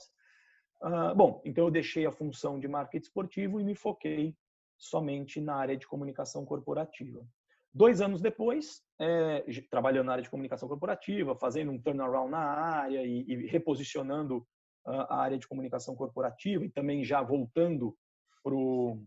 [0.82, 4.36] uh, bom, então eu deixei a função de marketing esportivo e me foquei
[4.78, 7.26] somente na área de comunicação corporativa.
[7.74, 13.06] Dois anos depois, é, trabalhando na área de comunicação corporativa, fazendo um turnaround na área
[13.06, 14.48] e, e reposicionando
[14.86, 17.96] a área de comunicação corporativa e também já voltando
[18.42, 18.98] para o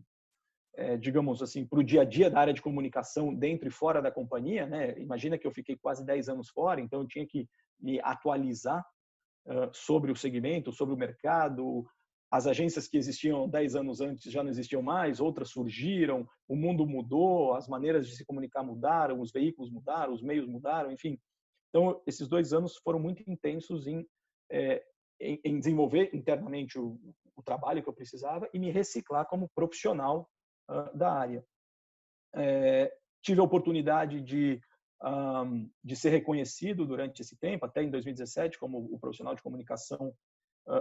[0.73, 4.01] é, digamos assim, para o dia a dia da área de comunicação dentro e fora
[4.01, 4.97] da companhia, né?
[4.99, 7.47] Imagina que eu fiquei quase 10 anos fora, então eu tinha que
[7.79, 8.85] me atualizar
[9.73, 11.85] sobre o segmento, sobre o mercado.
[12.29, 16.85] As agências que existiam 10 anos antes já não existiam mais, outras surgiram, o mundo
[16.85, 21.19] mudou, as maneiras de se comunicar mudaram, os veículos mudaram, os meios mudaram, enfim.
[21.69, 24.07] Então, esses dois anos foram muito intensos em,
[24.49, 24.83] é,
[25.19, 26.97] em, em desenvolver internamente o,
[27.35, 30.29] o trabalho que eu precisava e me reciclar como profissional
[30.93, 31.43] da área.
[32.33, 34.61] É, tive a oportunidade de,
[35.83, 40.13] de ser reconhecido durante esse tempo, até em 2017, como o profissional de comunicação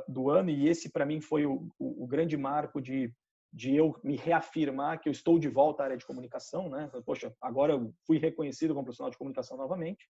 [0.06, 3.12] do ano, e esse, para mim, foi o, o, grande marco de,
[3.52, 6.68] de eu me reafirmar que eu estou de volta à área de comunicação.
[6.68, 6.90] Né?
[7.04, 10.06] Poxa, agora eu fui reconhecido como profissional de comunicação novamente.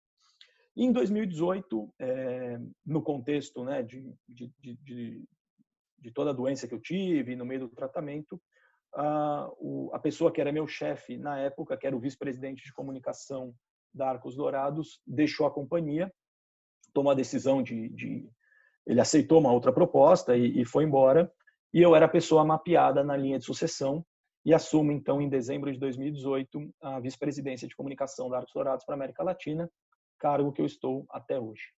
[0.77, 5.25] E em 2018, é, no contexto né, de, de, de,
[5.99, 8.41] de toda a doença que eu tive, no meio do tratamento,
[8.95, 12.73] a, o, a pessoa que era meu chefe na época, que era o vice-presidente de
[12.73, 13.55] comunicação
[13.97, 16.13] da Arcos Dourados, deixou a companhia,
[16.93, 18.29] tomou a decisão de, de
[18.87, 21.33] ele aceitou uma outra proposta e, e, foi embora.
[21.73, 24.05] E eu era a pessoa mapeada na linha de sucessão
[24.45, 28.95] e assumo então em dezembro de 2018 a vice-presidência de comunicação da Arcos Dourados para
[28.95, 29.69] a América Latina,
[30.19, 31.73] cargo que eu estou até hoje.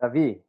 [0.00, 0.42] Davi,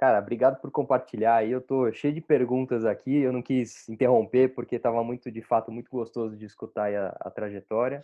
[0.00, 1.46] Cara, obrigado por compartilhar.
[1.46, 3.16] Eu tô cheio de perguntas aqui.
[3.18, 7.30] Eu não quis interromper porque estava muito, de fato, muito gostoso de escutar a, a
[7.30, 8.02] trajetória.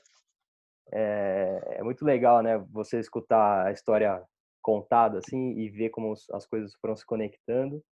[0.93, 2.59] É, é, muito legal, né?
[2.73, 4.23] Você escutar a história
[4.63, 7.83] contada assim e ver como as coisas foram se conectando.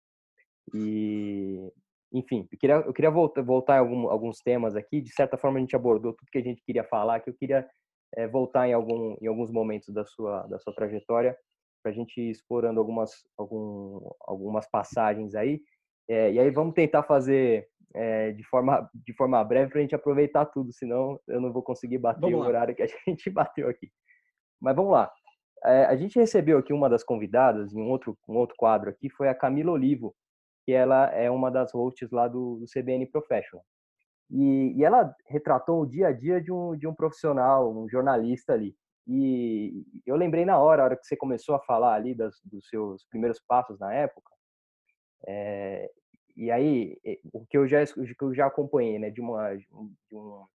[0.74, 1.70] E,
[2.12, 5.00] enfim, eu queria, eu queria voltar, voltar em algum, alguns temas aqui.
[5.00, 7.20] De certa forma, a gente abordou tudo que a gente queria falar.
[7.20, 7.68] Que eu queria
[8.16, 11.36] é, voltar em, algum, em alguns momentos da sua, da sua trajetória
[11.82, 15.60] para a gente ir explorando algumas, algum, algumas passagens aí.
[16.08, 19.94] É, e aí vamos tentar fazer é, de, forma, de forma breve para a gente
[19.94, 22.48] aproveitar tudo, senão eu não vou conseguir bater vamos o lá.
[22.48, 23.90] horário que a gente bateu aqui.
[24.60, 25.10] Mas vamos lá.
[25.64, 29.08] É, a gente recebeu aqui uma das convidadas em um outro, um outro quadro aqui,
[29.08, 30.14] foi a Camila Olivo,
[30.64, 33.64] que ela é uma das hosts lá do, do CBN Professional.
[34.30, 38.54] E, e, ela retratou o dia a dia de um, de um profissional, um jornalista
[38.54, 38.74] ali.
[39.06, 42.66] E eu lembrei na hora, a hora que você começou a falar ali das, dos
[42.68, 44.30] seus primeiros passos na época,
[45.26, 45.90] é,
[46.36, 46.98] e aí
[47.32, 49.66] o que eu já que eu já acompanhei, né, de uma de
[50.12, 50.48] uma,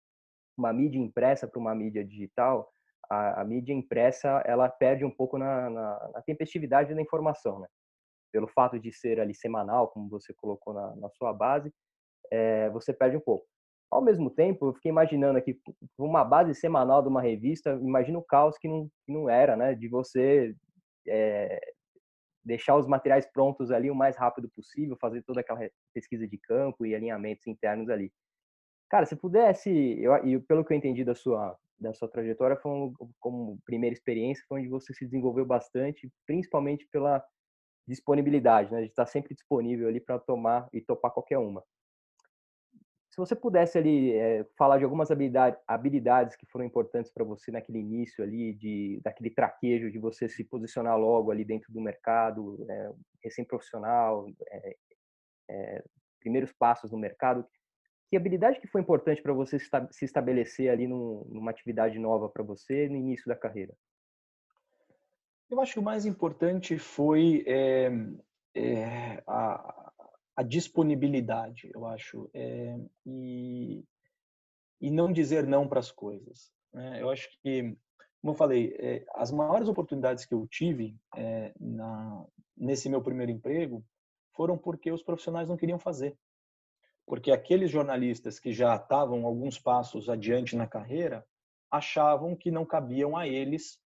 [0.57, 2.71] uma mídia impressa para uma mídia digital,
[3.09, 7.69] a, a, mídia impressa ela perde um pouco na, na, na, tempestividade da informação, né?
[8.33, 11.73] Pelo fato de ser ali semanal, como você colocou na, na sua base,
[12.31, 13.47] é, você perde um pouco.
[13.91, 15.59] Ao mesmo tempo, eu fiquei imaginando aqui,
[15.97, 19.75] uma base semanal de uma revista, imagina o caos que não, que não era, né?
[19.75, 20.55] De você
[21.07, 21.59] é,
[22.45, 25.61] deixar os materiais prontos ali o mais rápido possível, fazer toda aquela
[25.93, 28.13] pesquisa de campo e alinhamentos internos ali.
[28.91, 29.71] Cara, se pudesse,
[30.01, 33.95] eu, e pelo que eu entendi da sua, da sua trajetória, foi um, como primeira
[33.95, 37.23] experiência, foi onde você se desenvolveu bastante, principalmente pela
[37.87, 38.83] disponibilidade, né?
[38.83, 41.63] De estar sempre disponível ali para tomar e topar qualquer uma.
[43.19, 47.51] Se você pudesse ali é, falar de algumas habilidade, habilidades que foram importantes para você
[47.51, 52.65] naquele início ali, de daquele traquejo de você se posicionar logo ali dentro do mercado,
[52.71, 52.93] é,
[53.25, 54.25] recém-profissional,
[55.51, 55.83] é,
[56.21, 57.45] primeiros passos no mercado,
[58.09, 62.45] que habilidade que foi importante para você se estabelecer ali num, numa atividade nova para
[62.45, 63.75] você no início da carreira?
[65.51, 67.91] Eu acho que o mais importante foi é,
[68.55, 69.88] é, a,
[70.39, 73.85] a disponibilidade, eu acho, é, e,
[74.81, 76.53] e não dizer não para as coisas.
[76.73, 77.03] Né?
[77.03, 77.77] Eu acho que,
[78.21, 82.25] como eu falei, é, as maiores oportunidades que eu tive é, na,
[82.57, 83.85] nesse meu primeiro emprego
[84.33, 86.17] foram porque os profissionais não queriam fazer.
[87.05, 91.27] Porque aqueles jornalistas que já estavam alguns passos adiante na carreira
[91.69, 93.81] achavam que não cabiam a eles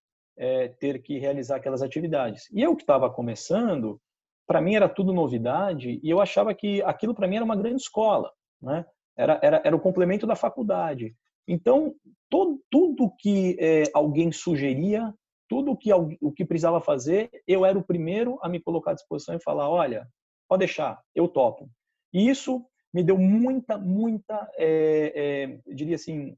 [0.79, 2.49] ter que realizar aquelas atividades.
[2.51, 4.01] E eu que estava começando,
[4.47, 7.81] para mim era tudo novidade e eu achava que aquilo para mim era uma grande
[7.81, 8.31] escola,
[8.61, 8.85] né?
[9.15, 11.15] Era, era, era o complemento da faculdade.
[11.47, 11.93] Então,
[12.29, 15.13] todo, tudo que é, alguém sugeria,
[15.47, 19.35] tudo que o que precisava fazer, eu era o primeiro a me colocar à disposição
[19.35, 20.07] e falar, olha,
[20.47, 21.69] pode deixar, eu topo.
[22.11, 26.35] E isso me deu muita, muita, é, é, diria assim,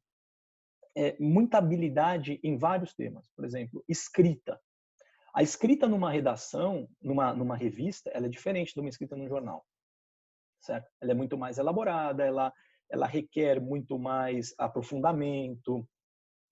[0.95, 3.29] é, muita habilidade em vários temas.
[3.35, 4.59] Por exemplo, escrita.
[5.35, 9.65] A escrita numa redação, numa, numa revista, ela é diferente de uma escrita num jornal.
[10.61, 10.89] Certo?
[11.01, 12.53] Ela é muito mais elaborada, ela,
[12.89, 15.85] ela requer muito mais aprofundamento,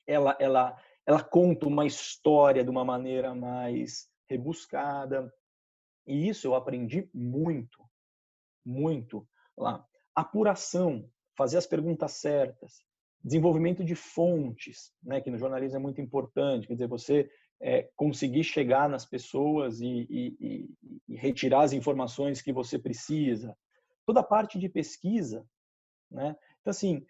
[0.06, 0.78] ela, ela,
[1.08, 5.34] ela conta uma história de uma maneira mais rebuscada.
[6.06, 7.90] E isso eu aprendi muito,
[8.66, 9.26] muito
[9.58, 9.88] lá.
[10.14, 12.84] Apuração, fazer as perguntas certas,
[13.24, 17.32] desenvolvimento de fontes, né, que no jornalismo é muito importante, quer dizer, você
[17.64, 20.70] é, conseguir chegar nas pessoas e, e,
[21.08, 23.58] e, retirar as informações que você precisa.
[24.06, 25.48] Toda a parte de pesquisa,
[26.12, 26.36] né?
[26.60, 27.06] Então, assim,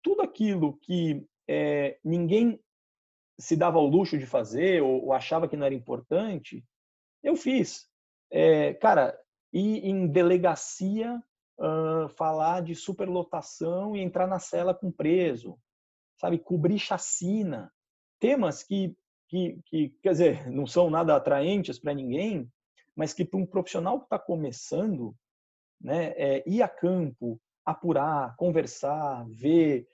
[0.00, 2.60] tudo aquilo que é, ninguém
[3.40, 6.64] se dava ao luxo de fazer ou, ou, achava que não era importante,
[7.20, 7.88] eu fiz.
[8.30, 9.18] É, cara,
[9.52, 11.20] ir em delegacia
[11.58, 15.58] uh, falar de superlotação e entrar na cela com preso,
[16.20, 17.72] sabe, cobrir chacina,
[18.20, 18.96] temas que,
[19.28, 22.50] que, que quer dizer, não são nada atraentes para ninguém,
[22.96, 25.14] mas que para um profissional que está começando,
[25.80, 29.86] né, é, ir a campo, apurar, conversar, ver,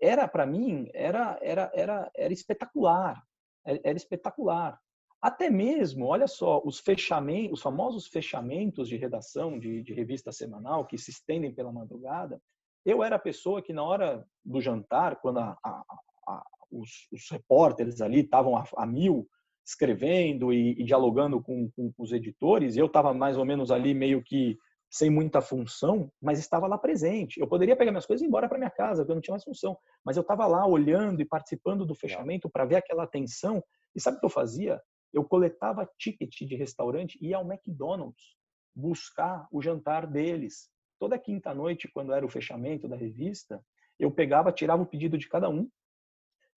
[0.00, 3.22] era para mim era era era era espetacular,
[3.64, 4.78] era espetacular.
[5.20, 10.86] Até mesmo, olha só, os fechamentos, os famosos fechamentos de redação de, de revista semanal
[10.86, 12.40] que se estendem pela madrugada.
[12.84, 15.82] Eu era a pessoa que na hora do jantar, quando a, a,
[16.28, 19.26] a, os, os, repórteres ali estavam a, mil
[19.64, 24.22] escrevendo e, e dialogando com, com, os editores, eu estava mais ou menos ali meio
[24.22, 24.56] que
[24.88, 27.40] sem muita função, mas estava lá presente.
[27.40, 29.32] Eu poderia pegar minhas coisas e ir embora para minha casa, porque eu não tinha
[29.32, 33.62] mais função, mas eu estava lá olhando e participando do fechamento para ver aquela atenção.
[33.94, 34.80] E sabe o que eu fazia?
[35.16, 38.36] eu coletava ticket de restaurante e ia ao McDonald's
[38.74, 40.68] buscar o jantar deles.
[40.98, 43.64] Toda quinta noite, quando era o fechamento da revista,
[43.98, 45.68] eu pegava, tirava o pedido de cada um,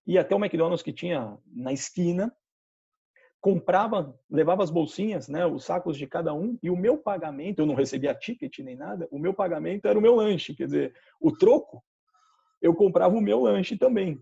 [0.10, 2.36] ia até o McDonald's que tinha na esquina,
[3.40, 7.66] comprava, levava as bolsinhas, né, os sacos de cada um, e o meu pagamento, eu
[7.68, 11.32] não recebia ticket nem nada, o meu pagamento era o meu lanche, quer dizer, o
[11.32, 11.84] troco,
[12.60, 14.20] eu comprava o meu lanche também.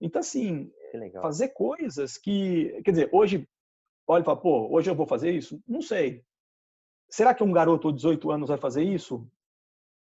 [0.00, 0.70] Então, assim,
[1.20, 3.46] fazer coisas que, quer dizer, hoje
[4.06, 5.60] olha e fala, pô, hoje eu vou fazer isso?
[5.66, 6.24] Não sei.
[7.10, 9.28] Será que um garoto de 18 anos vai fazer isso?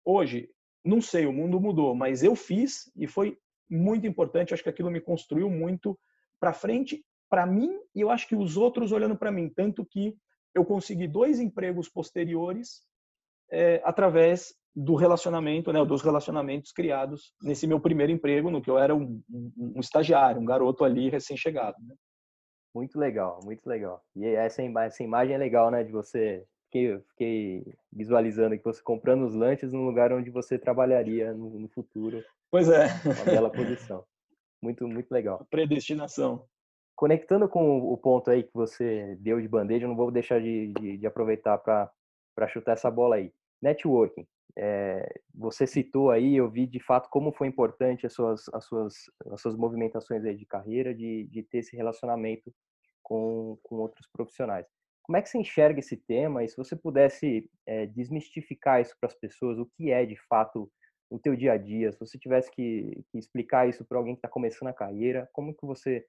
[0.04, 0.50] Hoje,
[0.84, 3.38] não sei, o mundo mudou, mas eu fiz e foi
[3.70, 4.52] muito importante.
[4.52, 5.98] Acho que aquilo me construiu muito
[6.40, 9.48] para frente, para mim e eu acho que os outros olhando para mim.
[9.48, 10.16] Tanto que
[10.54, 12.82] eu consegui dois empregos posteriores
[13.50, 18.78] é, através do relacionamento, né, dos relacionamentos criados nesse meu primeiro emprego, no que eu
[18.78, 21.76] era um, um, um estagiário, um garoto ali recém-chegado.
[21.82, 21.94] Né?
[22.74, 24.00] Muito legal, muito legal.
[24.14, 25.82] E essa, essa imagem é legal, né?
[25.82, 26.44] De você.
[26.66, 31.68] Fiquei, fiquei visualizando que você comprando os lanches num lugar onde você trabalharia no, no
[31.68, 32.22] futuro.
[32.50, 32.86] Pois é.
[33.04, 34.04] Uma bela posição.
[34.62, 35.46] Muito, muito legal.
[35.50, 36.44] Predestinação.
[36.96, 40.72] Conectando com o ponto aí que você deu de bandeja, eu não vou deixar de,
[40.72, 43.32] de, de aproveitar para chutar essa bola aí.
[43.62, 44.26] Networking.
[44.56, 48.94] É, você citou aí, eu vi de fato como foi importante as suas, as suas,
[49.30, 52.52] as suas movimentações aí de carreira, de, de ter esse relacionamento
[53.02, 54.66] com, com outros profissionais.
[55.02, 56.42] Como é que você enxerga esse tema?
[56.42, 60.70] E se você pudesse é, desmistificar isso para as pessoas, o que é de fato
[61.10, 61.92] o teu dia a dia?
[61.92, 65.54] Se você tivesse que, que explicar isso para alguém que está começando a carreira, como
[65.54, 66.04] que você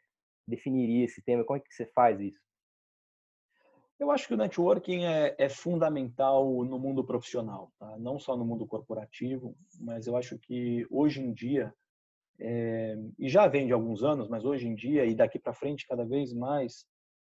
[0.48, 1.44] definiria esse tema?
[1.44, 2.40] Como é que você faz isso?
[4.00, 7.98] Eu acho que o networking é, é fundamental no mundo profissional, tá?
[7.98, 11.74] não só no mundo corporativo, mas eu acho que hoje em dia,
[12.40, 15.86] é, e já vem de alguns anos, mas hoje em dia e daqui para frente
[15.86, 16.86] cada vez mais,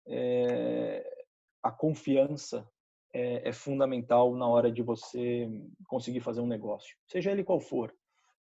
[0.06, 1.24] é,
[1.62, 2.68] a confiança
[3.12, 5.48] é, é, fundamental na hora de você
[5.86, 7.94] conseguir fazer um negócio, seja ele qual for.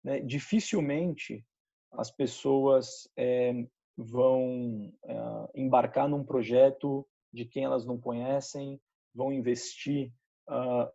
[0.02, 0.20] Né?
[0.20, 1.44] Dificilmente
[1.92, 3.52] as pessoas é,
[3.96, 5.14] vão é,
[5.54, 8.80] embarcar num projeto de quem elas não conhecem,
[9.14, 10.12] vão investir
[10.48, 10.88] uh,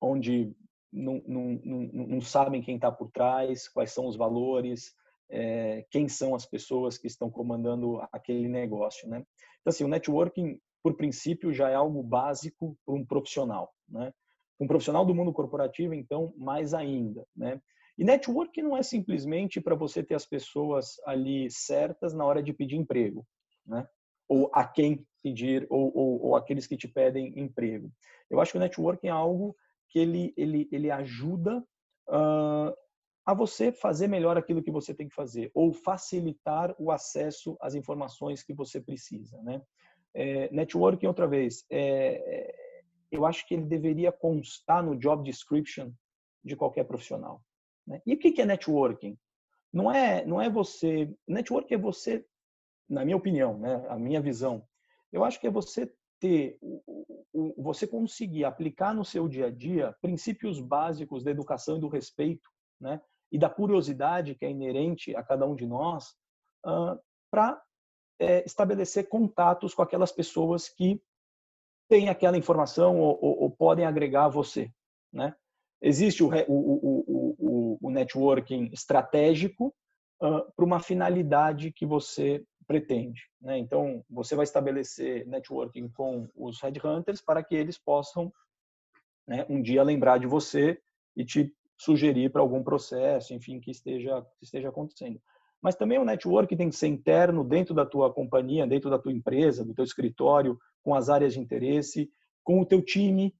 [0.00, 0.54] onde
[0.92, 4.94] não, não, não, não, sabem quem está por trás, quais são os valores,
[5.30, 9.24] é, quem são as pessoas que estão comandando aquele negócio, né?
[9.60, 14.12] Então, assim, o networking, por princípio, já é algo básico para um profissional, né?
[14.58, 17.60] Um profissional do mundo corporativo, então, mais ainda, né?
[17.96, 22.52] E networking não é simplesmente para você ter as pessoas ali certas na hora de
[22.52, 23.26] pedir emprego,
[23.66, 23.86] né?
[24.30, 27.92] ou a quem pedir, ou, ou, ou, aqueles que te pedem emprego.
[28.30, 29.56] Eu acho que o networking é algo
[29.88, 31.58] que ele, ele, ele ajuda
[32.08, 32.72] uh,
[33.26, 37.74] a você fazer melhor aquilo que você tem que fazer, ou facilitar o acesso às
[37.74, 39.36] informações que você precisa.
[39.42, 39.60] Né?
[40.14, 42.54] É, networking, outra vez, é,
[43.10, 45.92] eu acho que ele deveria constar no job description
[46.44, 47.42] de qualquer profissional.
[47.86, 48.00] Né?
[48.06, 49.18] E o que é networking?
[49.72, 51.12] Não é, não é você.
[51.28, 52.24] Networking é você,
[52.88, 54.66] na minha opinião, né, a minha visão,
[55.12, 56.58] eu acho que é você ter,
[57.56, 62.48] você conseguir aplicar no seu dia a dia princípios básicos da educação e do respeito,
[62.80, 63.00] né?
[63.32, 66.10] E da curiosidade que é inerente a cada um de nós,
[66.66, 66.98] uh,
[67.30, 67.60] para
[68.20, 71.02] é, estabelecer contatos com aquelas pessoas que
[71.88, 74.70] têm aquela informação ou, ou, ou podem agregar a você,
[75.12, 75.34] né?
[75.82, 79.74] Existe o, o, o, o networking estratégico
[80.22, 83.22] uh, para uma finalidade que você pretende.
[83.40, 83.56] Né?
[83.56, 88.30] Então, você vai estabelecer networking com os headhunters para que eles possam
[89.26, 90.78] né, um dia lembrar de você
[91.16, 95.20] e te sugerir para algum processo, enfim, que esteja, que esteja acontecendo.
[95.62, 99.12] Mas também o network tem que ser interno dentro da tua companhia, dentro da tua
[99.12, 102.10] empresa, do teu escritório, com as áreas de interesse,
[102.42, 103.34] com o teu time,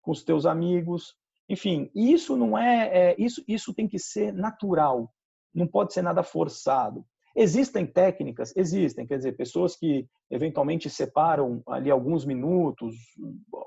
[0.00, 1.14] com os teus amigos,
[1.48, 1.90] enfim.
[1.94, 5.12] Isso não é, é isso isso tem que ser natural,
[5.54, 7.04] não pode ser nada forçado.
[7.34, 12.96] Existem técnicas, existem, quer dizer, pessoas que eventualmente separam ali alguns minutos,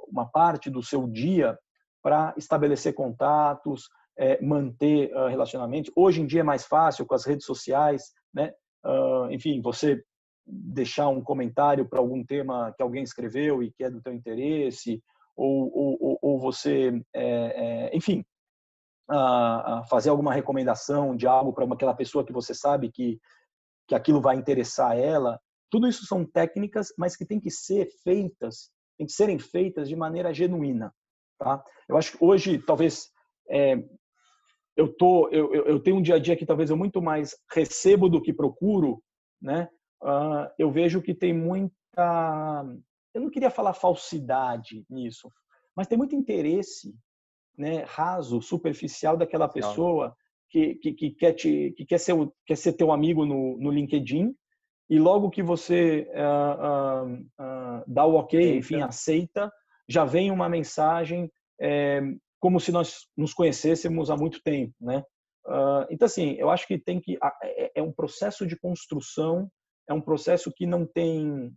[0.09, 1.57] uma parte do seu dia
[2.01, 3.87] para estabelecer contatos,
[4.17, 5.91] é, manter uh, relacionamentos.
[5.95, 8.53] Hoje em dia é mais fácil com as redes sociais, né?
[8.85, 10.03] Uh, enfim, você
[10.45, 15.01] deixar um comentário para algum tema que alguém escreveu e que é do teu interesse,
[15.35, 18.25] ou, ou, ou você, é, é, enfim,
[19.09, 23.19] uh, fazer alguma recomendação de algo para aquela pessoa que você sabe que
[23.91, 25.37] que aquilo vai interessar ela.
[25.69, 29.97] Tudo isso são técnicas, mas que tem que ser feitas, tem que serem feitas de
[29.97, 30.93] maneira genuína,
[31.37, 31.61] tá?
[31.89, 33.09] Eu acho que hoje talvez
[33.49, 33.83] é,
[34.81, 38.09] eu tô, eu, eu tenho um dia a dia que talvez eu muito mais recebo
[38.09, 39.01] do que procuro,
[39.39, 39.69] né?
[40.01, 42.65] Uh, eu vejo que tem muita,
[43.13, 45.31] eu não queria falar falsidade nisso,
[45.75, 46.95] mas tem muito interesse,
[47.55, 50.15] né, raso, superficial daquela pessoa
[50.49, 52.15] que, que, que, quer, te, que quer, ser,
[52.47, 54.33] quer ser teu amigo no, no LinkedIn
[54.89, 59.51] e logo que você uh, uh, dá o ok, enfim, aceita,
[59.87, 62.01] já vem uma mensagem é,
[62.41, 65.03] como se nós nos conhecêssemos há muito tempo, né?
[65.89, 69.49] então, assim, eu acho que tem que é, é um processo de construção,
[69.87, 71.55] é um processo que não tem,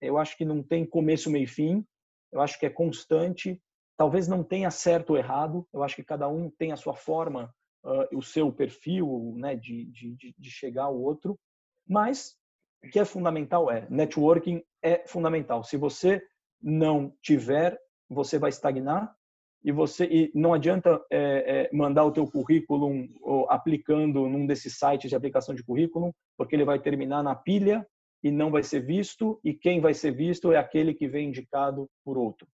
[0.00, 1.84] eu acho que não tem começo, meio e fim.
[2.32, 3.60] Eu acho que é constante.
[3.96, 5.66] Talvez não tenha certo ou errado.
[5.72, 7.52] Eu acho que cada um tem a sua forma
[7.84, 11.38] uh, o seu perfil né, de, de, de chegar ao outro,
[11.86, 12.36] mas
[12.84, 15.62] o que é fundamental é, networking é fundamental.
[15.64, 16.22] Se você
[16.62, 17.78] não tiver,
[18.08, 19.14] você vai estagnar
[19.62, 23.08] e você e não adianta é, é, mandar o teu currículo
[23.48, 27.86] aplicando num desses sites de aplicação de currículo, porque ele vai terminar na pilha
[28.22, 31.88] e não vai ser visto e quem vai ser visto é aquele que vem indicado
[32.04, 32.46] por outro.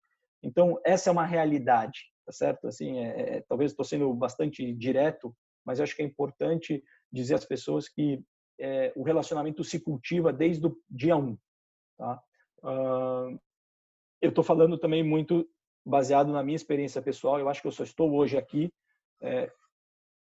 [0.43, 2.67] Então essa é uma realidade tá certo?
[2.67, 7.45] Assim, é, é talvez estou sendo bastante direto, mas acho que é importante dizer às
[7.45, 8.21] pessoas que
[8.59, 11.37] é, o relacionamento se cultiva desde o dia um,
[11.97, 12.21] tá?
[12.63, 13.39] Uh,
[14.21, 15.47] eu estou falando também muito
[15.85, 17.39] baseado na minha experiência pessoal.
[17.39, 18.73] Eu acho que eu só estou hoje aqui
[19.21, 19.51] é,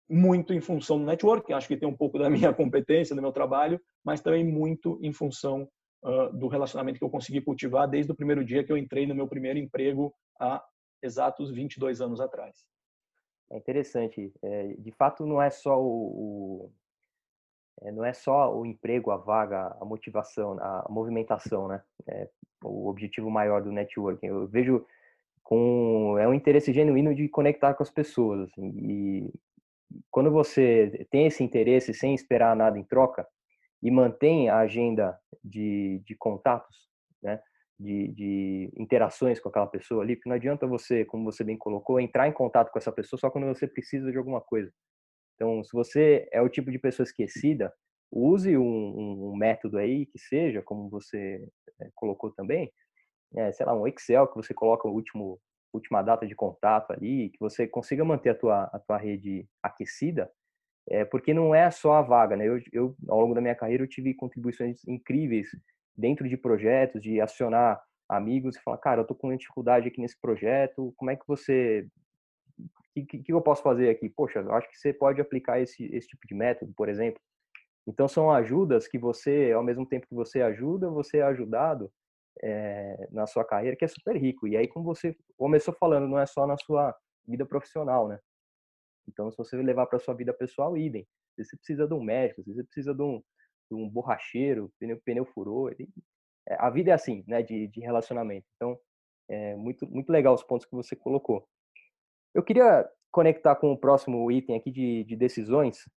[0.09, 1.53] muito em função do network.
[1.53, 5.13] Acho que tem um pouco da minha competência, do meu trabalho, mas também muito em
[5.13, 5.69] função
[6.03, 9.15] uh, do relacionamento que eu consegui cultivar desde o primeiro dia que eu entrei no
[9.15, 10.63] meu primeiro emprego há
[11.03, 12.65] exatos 22 anos atrás.
[13.51, 14.33] É interessante.
[14.43, 16.73] É, de fato, não é só o, o
[17.83, 21.83] é, não é só o emprego, a vaga, a motivação, a movimentação, né?
[22.07, 22.29] É,
[22.63, 24.27] o objetivo maior do networking.
[24.27, 24.87] Eu vejo
[25.53, 28.41] com é um interesse genuíno de conectar com as pessoas.
[28.41, 29.31] Assim, e
[30.11, 33.27] quando você tem esse interesse sem esperar nada em troca
[33.83, 36.89] e mantém a agenda de, de contatos,
[37.23, 37.39] né?
[37.79, 42.01] de, de, interações com aquela pessoa ali, porque não adianta você, como você bem colocou,
[42.01, 44.73] entrar em contato com essa pessoa só quando você precisa de alguma coisa.
[45.35, 47.71] Então, se você é o tipo de pessoa esquecida,
[48.11, 51.47] use um, um, um método aí que seja, como você
[51.79, 52.73] é, colocou também,
[53.37, 55.41] é, sei lá, um Excel que você coloca o último
[55.73, 60.31] última data de contato ali, que você consiga manter a tua, a tua rede aquecida,
[60.89, 62.47] é, porque não é só a vaga, né?
[62.47, 65.49] Eu, eu, ao longo da minha carreira, eu tive contribuições incríveis
[65.97, 70.21] dentro de projetos, de acionar amigos e falar, cara, eu tô com dificuldade aqui nesse
[70.21, 71.89] projeto, como é que você
[72.95, 74.11] o que, que, eu posso fazer aqui?
[74.11, 77.19] Poxa, eu acho que você pode aplicar esse, esse tipo de método, por exemplo.
[77.87, 81.91] Então, são ajudas que você, ao mesmo tempo que você ajuda, você é ajudado
[82.43, 84.47] é, na sua carreira, que é super rico.
[84.47, 86.95] E aí, como você começou falando, não é só na sua
[87.27, 88.19] vida profissional, né?
[89.09, 91.07] Então, se você levar para sua vida pessoal, idem.
[91.37, 93.23] Você precisa de um médico, você precisa de um,
[93.71, 95.71] um borracheiro, pneu, pneu furou.
[95.71, 95.89] Ele,
[96.49, 98.47] é, a vida é assim, né, de, de relacionamento.
[98.57, 98.79] Então,
[99.29, 101.47] é muito, muito legal os pontos que você colocou.
[102.35, 105.89] Eu queria conectar com o próximo item aqui de, de decisões.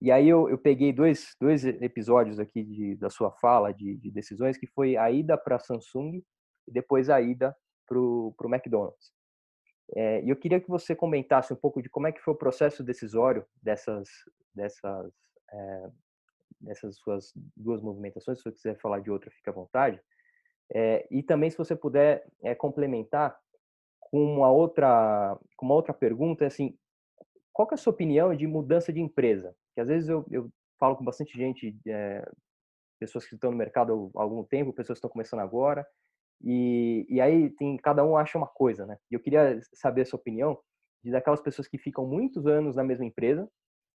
[0.00, 4.10] E aí eu, eu, peguei dois, dois episódios aqui de, da sua fala de, de
[4.10, 6.22] decisões, que foi a ida para a Samsung
[6.68, 9.12] e depois a ida para o McDonald's.
[9.96, 12.38] É, e eu queria que você comentasse um pouco de como é que foi o
[12.38, 14.08] processo decisório dessas,
[14.54, 15.12] dessas,
[15.52, 15.90] é,
[16.60, 18.38] dessas suas duas movimentações.
[18.38, 20.00] Se você quiser falar de outra, fique à vontade.
[20.72, 22.24] É, e também, se você puder
[22.56, 23.36] complementar
[23.98, 26.76] com uma outra, com uma outra pergunta, assim,
[27.52, 29.54] qual é a sua opinião de mudança de empresa?
[29.74, 32.26] Que às vezes eu, eu falo com bastante gente, é,
[32.98, 35.86] pessoas que estão no mercado há algum tempo, pessoas que estão começando agora,
[36.42, 38.96] e, e aí tem cada um acha uma coisa, né?
[39.10, 40.58] E eu queria saber a sua opinião
[41.04, 43.48] de daquelas pessoas que ficam muitos anos na mesma empresa,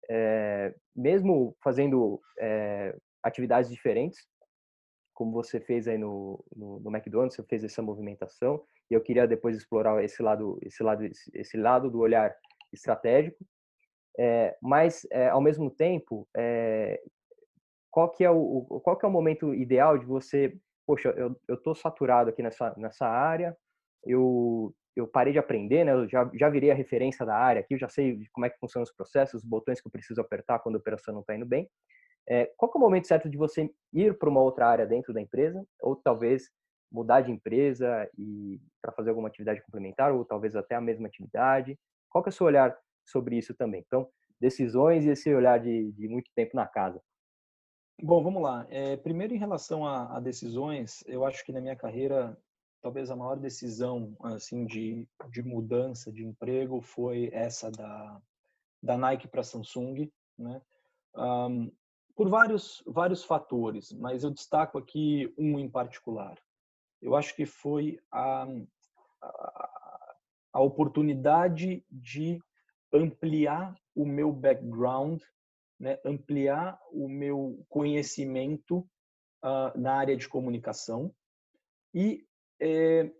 [0.09, 4.27] é, mesmo fazendo é, atividades diferentes,
[5.13, 9.27] como você fez aí no, no, no, McDonald's, você fez essa movimentação, e eu queria
[9.27, 11.03] depois explorar esse lado, esse lado,
[11.33, 12.35] esse lado do olhar
[12.73, 13.37] estratégico,
[14.19, 16.27] é, mas ao mesmo tempo,
[17.89, 20.57] qual que é o qual que é o momento ideal de você
[20.91, 21.13] poxa,
[21.47, 23.55] eu, tô saturado aqui nessa, nessa área,
[24.03, 25.93] eu, eu parei de aprender, né?
[25.93, 28.59] Eu já, já virei a referência da área aqui, eu já sei como é que
[28.59, 31.45] funcionam os processos, os botões que eu preciso apertar quando a operação não está indo
[31.45, 31.69] bem.
[32.27, 35.21] É, qual é o momento certo de você ir para uma outra área dentro da
[35.21, 36.49] empresa, ou talvez
[36.91, 41.79] mudar de empresa e para fazer alguma atividade complementar, ou talvez até a mesma atividade?
[42.09, 42.77] Qual é o seu olhar
[43.11, 43.83] sobre isso também?
[43.85, 44.09] Então,
[44.39, 47.01] decisões e esse olhar de, de muito tempo na casa.
[48.01, 48.65] Bom, vamos lá.
[48.69, 52.35] É, primeiro, em relação a, a, decisões, eu acho que na minha carreira,
[52.81, 58.19] talvez a maior decisão assim de, de mudança de emprego foi essa da,
[58.81, 60.61] da Nike para Samsung, né?
[61.15, 61.71] Um,
[62.15, 66.37] por vários vários fatores, mas eu destaco aqui um em particular.
[67.01, 68.47] Eu acho que foi a,
[69.21, 70.15] a,
[70.53, 72.39] a oportunidade de
[72.93, 75.21] ampliar o meu background
[75.81, 78.87] né, ampliar o meu conhecimento
[79.43, 81.11] uh, na área de comunicação
[81.91, 82.23] e
[82.61, 83.11] é,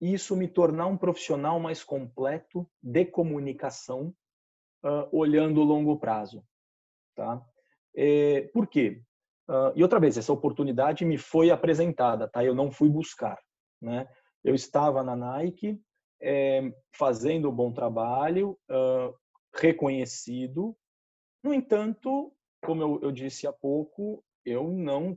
[0.00, 4.14] isso me tornar um profissional mais completo de comunicação,
[4.82, 6.42] uh, olhando o longo prazo.
[7.14, 7.44] Tá?
[7.94, 9.02] É, por quê?
[9.46, 12.42] Uh, e outra vez, essa oportunidade me foi apresentada, tá?
[12.42, 13.38] eu não fui buscar.
[13.80, 14.08] Né?
[14.42, 15.78] Eu estava na Nike,
[16.20, 18.58] é, fazendo um bom trabalho,
[19.54, 20.76] reconhecido,
[21.42, 22.32] no entanto,
[22.64, 25.16] como eu, eu disse há pouco, eu não,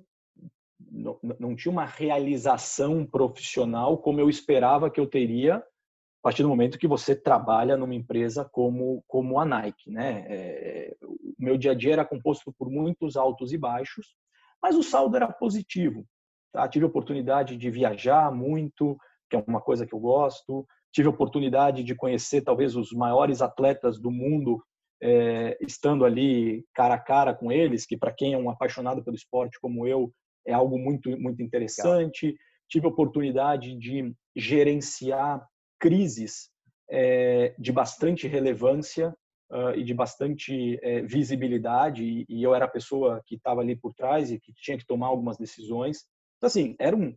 [0.80, 6.50] não, não tinha uma realização profissional como eu esperava que eu teria a partir do
[6.50, 10.26] momento que você trabalha numa empresa como como a Nike, né?
[10.28, 14.16] É, o meu dia a dia era composto por muitos altos e baixos,
[14.62, 16.06] mas o saldo era positivo.
[16.52, 16.68] Tá?
[16.68, 18.98] Tive a oportunidade de viajar muito,
[19.30, 20.68] que é uma coisa que eu gosto.
[20.92, 24.64] Tive a oportunidade de conhecer talvez os maiores atletas do mundo
[25.02, 29.16] é, estando ali cara a cara com eles, que para quem é um apaixonado pelo
[29.16, 30.12] esporte como eu,
[30.46, 32.28] é algo muito, muito interessante.
[32.28, 32.40] Legal.
[32.68, 35.46] Tive a oportunidade de gerenciar
[35.80, 36.50] crises
[36.90, 39.16] é, de bastante relevância
[39.52, 43.76] uh, e de bastante é, visibilidade, e, e, eu era a pessoa que estava ali
[43.76, 46.06] por trás e que tinha que tomar algumas decisões.
[46.38, 47.16] Então, assim, era um,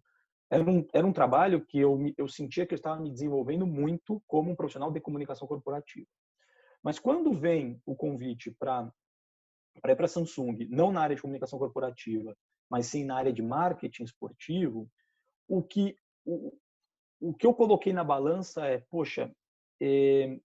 [0.53, 4.23] era um, era um trabalho que eu, eu sentia que eu estava me desenvolvendo muito
[4.27, 6.07] como um profissional de comunicação corporativa.
[6.83, 8.93] Mas quando vem o convite para
[9.81, 12.37] para a Samsung, não na área de comunicação corporativa,
[12.69, 14.87] mas sim na área de marketing esportivo,
[15.49, 15.97] o que,
[16.27, 16.53] o,
[17.19, 19.35] o que eu coloquei na balança é, poxa,
[19.81, 20.39] é,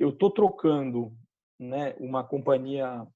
[0.00, 1.16] eu estou trocando
[1.56, 3.06] né, uma companhia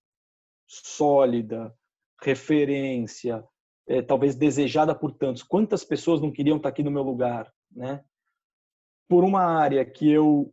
[0.68, 1.76] sólida,
[2.22, 3.44] referência,
[3.86, 5.42] é, talvez desejada por tantos.
[5.42, 8.04] Quantas pessoas não queriam estar aqui no meu lugar, né?
[9.08, 10.52] Por uma área que eu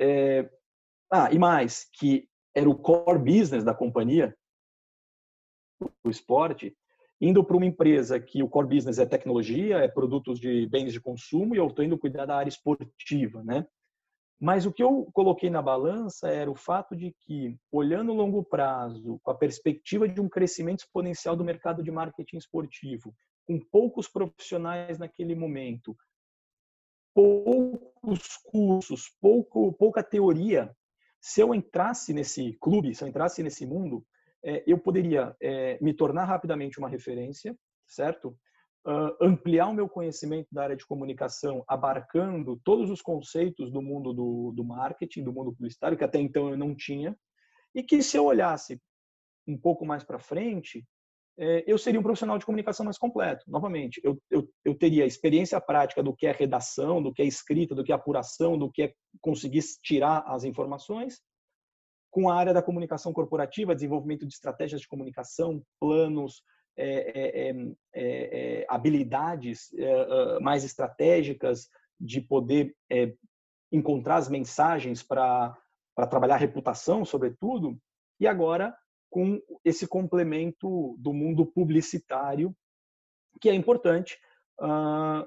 [0.00, 0.50] é,
[1.10, 4.34] ah, e mais, que era o core business da companhia,
[6.04, 6.76] o esporte,
[7.20, 11.00] indo para uma empresa que o core business é tecnologia, é produtos de bens de
[11.00, 13.66] consumo, e eu estou indo cuidar da área esportiva, né?
[14.42, 18.42] Mas o que eu coloquei na balança era o fato de que, olhando o longo
[18.42, 23.14] prazo, com a perspectiva de um crescimento exponencial do mercado de marketing esportivo,
[23.46, 25.96] com poucos profissionais naquele momento,
[27.14, 30.74] poucos cursos, pouco, pouca teoria
[31.20, 34.04] se eu entrasse nesse clube, se eu entrasse nesse mundo,
[34.44, 38.36] é, eu poderia é, me tornar rapidamente uma referência, certo?
[38.84, 44.12] Uh, ampliar o meu conhecimento da área de comunicação, abarcando todos os conceitos do mundo
[44.12, 47.16] do, do marketing, do mundo publicitário, que até então eu não tinha,
[47.72, 48.80] e que se eu olhasse
[49.46, 50.84] um pouco mais para frente,
[51.38, 53.44] é, eu seria um profissional de comunicação mais completo.
[53.48, 57.74] Novamente, eu, eu, eu teria experiência prática do que é redação, do que é escrita,
[57.74, 61.20] do que é apuração, do que é conseguir tirar as informações,
[62.10, 66.42] com a área da comunicação corporativa, desenvolvimento de estratégias de comunicação, planos,
[66.76, 67.54] é, é,
[67.94, 69.70] é, habilidades
[70.40, 71.68] mais estratégicas
[72.00, 72.74] de poder
[73.70, 75.56] encontrar as mensagens para
[76.10, 77.78] trabalhar reputação, sobretudo,
[78.20, 78.74] e agora
[79.12, 82.56] com esse complemento do mundo publicitário,
[83.40, 84.18] que é importante,
[84.58, 85.26] uh,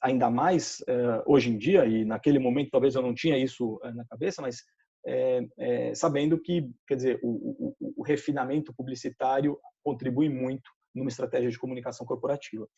[0.00, 3.94] ainda mais uh, hoje em dia, e naquele momento talvez eu não tinha isso uh,
[3.94, 4.64] na cabeça, mas
[5.04, 11.50] é, é, sabendo que, quer dizer, o, o, o, refinamento publicitário contribui muito numa estratégia
[11.50, 12.68] de comunicação corporativa.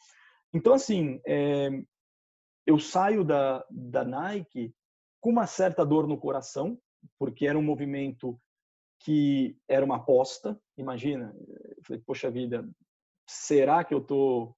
[0.53, 1.68] Então, assim, é,
[2.66, 4.75] eu saio da, da Nike
[5.20, 6.79] com uma certa dor no coração,
[7.18, 8.39] porque era um movimento
[9.01, 10.59] que era uma aposta.
[10.79, 11.35] Imagina,
[11.77, 12.66] eu falei, poxa vida,
[13.29, 14.57] será que eu estou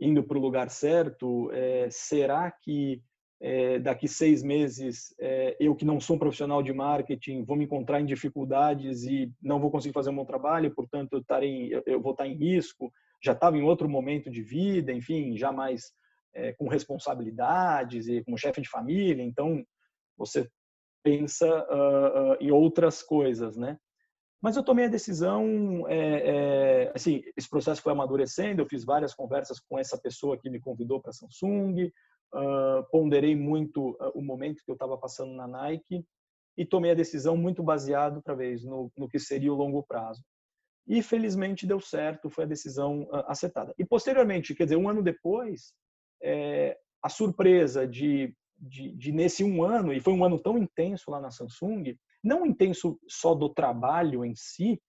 [0.00, 1.50] indo para o lugar certo?
[1.52, 3.02] É, será que
[3.40, 7.64] é, daqui seis meses é, eu que não sou um profissional de marketing vou me
[7.64, 12.00] encontrar em dificuldades e não vou conseguir fazer um bom trabalho, portanto eu, estarei, eu
[12.00, 12.92] vou estar em risco?
[13.22, 15.92] Já estava em outro momento de vida, enfim, já mais
[16.34, 19.64] é, com responsabilidades e como chefe de família, então
[20.16, 20.48] você
[21.02, 23.78] pensa uh, uh, em outras coisas, né?
[24.42, 25.84] Mas eu tomei a decisão,
[26.94, 30.98] assim, esse processo foi amadurecendo, eu fiz várias conversas com essa pessoa que me convidou
[30.98, 31.92] para a Samsung,
[32.34, 36.04] uh, ponderei muito o momento que eu estava passando na Nike
[36.56, 40.22] e tomei a decisão muito baseado, outra vez, no, no que seria o longo prazo.
[40.86, 43.74] E felizmente deu certo, foi a decisão acertada.
[43.78, 45.72] E posteriormente, quer dizer, um ano depois,
[46.22, 51.10] é, a surpresa de de, de, nesse um ano, e foi um ano tão intenso
[51.10, 54.80] lá na Samsung, não intenso só do trabalho em si,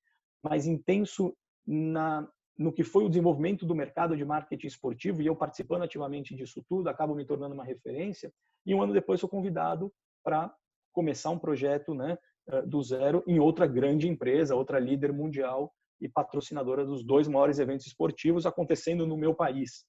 [0.44, 1.36] mas intenso
[1.66, 2.28] na,
[2.62, 6.64] no que foi o desenvolvimento do mercado de marketing esportivo, e eu participando ativamente disso
[6.70, 8.32] tudo, acabo me tornando uma referência,
[8.66, 9.92] e um ano depois sou convidado
[10.24, 10.54] para
[10.94, 16.08] começar um projeto né, eh, do zero em outra grande empresa, outra líder mundial e
[16.08, 19.86] patrocinadora dos dois maiores eventos esportivos acontecendo no meu país.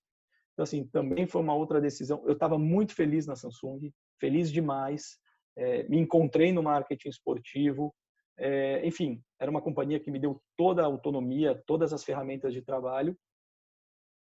[0.52, 2.22] Então, assim, também foi uma outra decisão.
[2.26, 5.18] Eu estava muito feliz na Samsung, feliz demais.
[5.56, 7.94] É, me encontrei no marketing esportivo.
[8.38, 12.62] É, enfim, era uma companhia que me deu toda a autonomia, todas as ferramentas de
[12.62, 13.16] trabalho.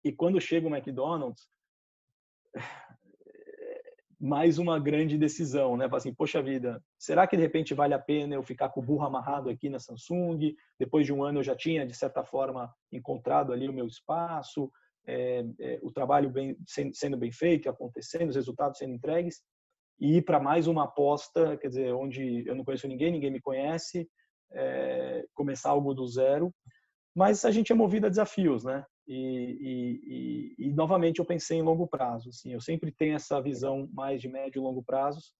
[0.04, 1.48] E quando chega o McDonald's,
[4.20, 5.88] mais uma grande decisão, né?
[5.92, 9.06] Assim, poxa vida, será que de repente vale a pena eu ficar com o burro
[9.06, 10.56] amarrado aqui na Samsung?
[10.78, 14.70] Depois de um ano eu já tinha, de certa forma, encontrado ali o meu espaço
[15.10, 16.56] é, é, o trabalho bem,
[16.94, 19.42] sendo bem feito, acontecendo, os resultados sendo entregues,
[20.00, 23.42] e ir para mais uma aposta, quer dizer, onde eu não conheço ninguém, ninguém me
[23.42, 24.08] conhece,
[24.52, 26.54] é, começar algo do zero,
[27.16, 28.86] mas a gente é movido a desafios, né?
[29.08, 33.42] E, e, e, e, novamente eu pensei em longo prazo, assim, eu sempre tenho essa
[33.42, 35.34] visão mais de médio e longo prazos,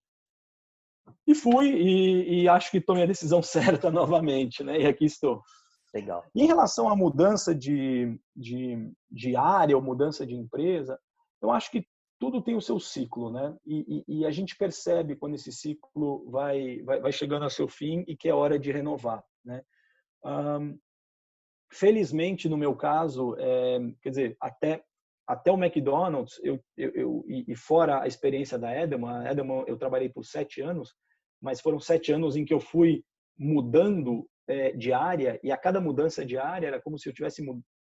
[1.26, 4.82] e fui e, acho que tomei a decisão certa novamente, né?
[4.82, 5.42] E aqui estou.
[5.94, 6.24] Legal.
[6.36, 11.00] Em relação à mudança de, de, de área ou mudança de empresa,
[11.42, 11.84] eu acho que
[12.20, 13.56] tudo tem o seu ciclo, né?
[13.66, 17.68] E, e, e a gente percebe quando esse ciclo vai, vai, vai, chegando ao seu
[17.68, 19.64] fim e que é hora de renovar, né?
[20.24, 20.78] Um,
[21.72, 24.84] felizmente, no meu caso, é, quer dizer, até
[25.26, 29.78] até o McDonald's, eu, eu, eu e, fora a experiência da Edelman, a Edelman eu
[29.78, 30.96] trabalhei por sete anos,
[31.40, 33.04] mas foram sete anos em que eu fui
[33.38, 37.44] mudando é, de área e a cada mudança de área era como se eu tivesse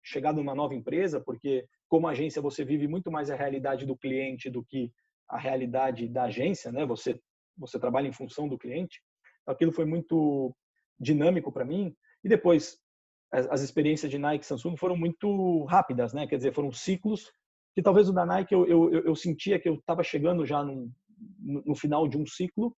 [0.03, 4.49] chegado numa nova empresa, porque como agência você vive muito mais a realidade do cliente
[4.49, 4.91] do que
[5.27, 6.85] a realidade da agência, né?
[6.85, 7.19] Você
[7.57, 9.01] você trabalha em função do cliente.
[9.41, 10.55] Então, aquilo foi muito
[10.99, 11.93] dinâmico para mim.
[12.23, 12.79] E depois
[13.31, 16.25] as, as, experiências de Nike e Samsung foram muito rápidas, né?
[16.25, 17.31] Quer dizer, foram ciclos
[17.75, 20.91] que talvez o da Nike eu, eu, eu sentia que eu estava chegando já no,
[21.39, 22.75] no, final de um ciclo,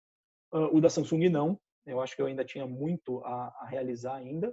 [0.52, 1.58] uh, o da Samsung não.
[1.86, 4.52] Eu acho que eu ainda tinha muito a, a realizar ainda,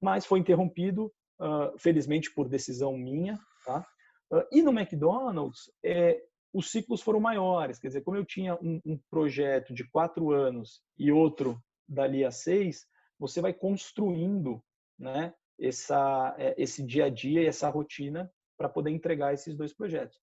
[0.00, 3.86] mas foi interrompido, uh, felizmente por decisão minha, tá?
[4.30, 6.22] Uh, e no McDonald's, é,
[6.52, 10.82] os ciclos foram maiores, quer dizer, como eu tinha um, um projeto de quatro anos
[10.98, 12.86] e outro dali a seis,
[13.18, 14.62] você vai construindo,
[14.98, 19.72] né, essa, é, esse dia a dia e essa rotina para poder entregar esses dois
[19.72, 20.18] projetos.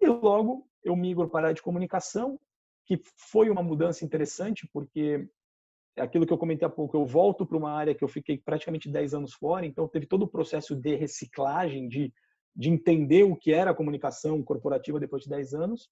[0.00, 2.38] E logo eu migro para a área de comunicação,
[2.86, 5.28] que foi uma mudança interessante, porque
[6.00, 8.88] aquilo que eu comentei há pouco, eu volto para uma área que eu fiquei praticamente
[8.88, 12.12] 10 anos fora, então teve todo o processo de reciclagem, de,
[12.54, 15.88] de entender o que era a comunicação corporativa depois de 10 anos.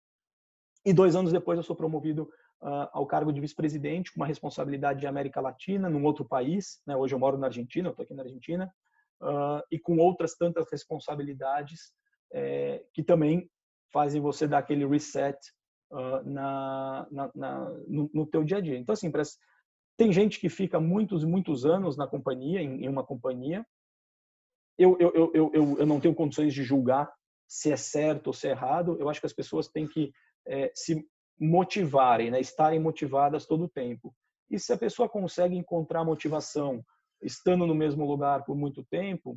[0.84, 2.22] E dois anos depois eu sou promovido
[2.62, 6.80] uh, ao cargo de vice-presidente, com uma responsabilidade de América Latina, num outro país.
[6.86, 6.96] Né?
[6.96, 8.72] Hoje eu moro na Argentina, eu estou aqui na Argentina.
[9.20, 11.92] uh, e com outras tantas responsabilidades
[12.32, 13.50] é, que também
[13.92, 15.36] fazem você dar aquele reset
[15.90, 18.78] uh, na, na, na, no, no teu dia a dia.
[18.78, 19.36] Então, assim, parece,
[19.98, 23.66] tem gente que fica muitos, muitos anos na companhia, em, uma companhia.
[24.78, 27.12] Eu, eu, eu, eu, eu não tenho condições de julgar
[27.48, 28.96] se é certo ou se é errado.
[29.00, 30.12] Eu acho que as pessoas têm que
[30.46, 31.04] é, se
[31.38, 32.40] motivarem, né?
[32.40, 34.14] estarem motivadas todo o tempo.
[34.48, 36.84] E se a pessoa consegue encontrar motivação
[37.20, 39.36] estando no mesmo lugar por muito tempo,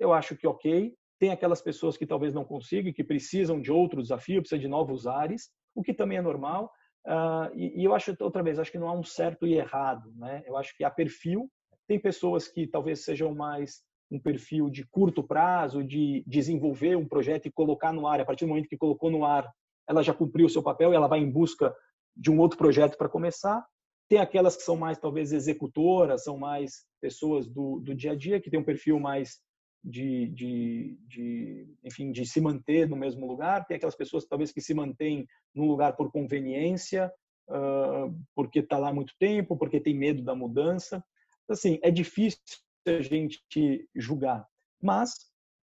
[0.00, 0.96] eu acho que ok.
[1.18, 5.06] Tem aquelas pessoas que talvez não consigam, que precisam de outro desafio, precisa de novos
[5.06, 6.72] ares, o que também é normal.
[7.06, 10.12] Uh, e, e, eu acho, outra vez, acho que não há um certo e errado.
[10.16, 10.42] Né?
[10.46, 11.48] Eu acho que há perfil.
[11.86, 17.46] Tem pessoas que talvez sejam mais um perfil de curto prazo, de desenvolver um projeto
[17.46, 18.20] e colocar no ar.
[18.20, 19.48] A partir do momento que colocou no ar,
[19.88, 21.74] ela já cumpriu o seu papel e ela vai em busca
[22.16, 23.64] de um outro projeto para começar.
[24.08, 28.40] Tem aquelas que são mais, talvez, executoras, são mais pessoas do, do dia a dia,
[28.40, 29.40] que tem um perfil mais
[29.86, 33.64] de, de, de, enfim, de se manter no mesmo lugar.
[33.66, 37.10] Tem aquelas pessoas, talvez, que se mantêm num lugar por conveniência,
[37.48, 41.04] uh, porque está lá muito tempo, porque tem medo da mudança.
[41.48, 42.40] Assim, é difícil
[42.84, 44.44] a gente julgar.
[44.82, 45.14] Mas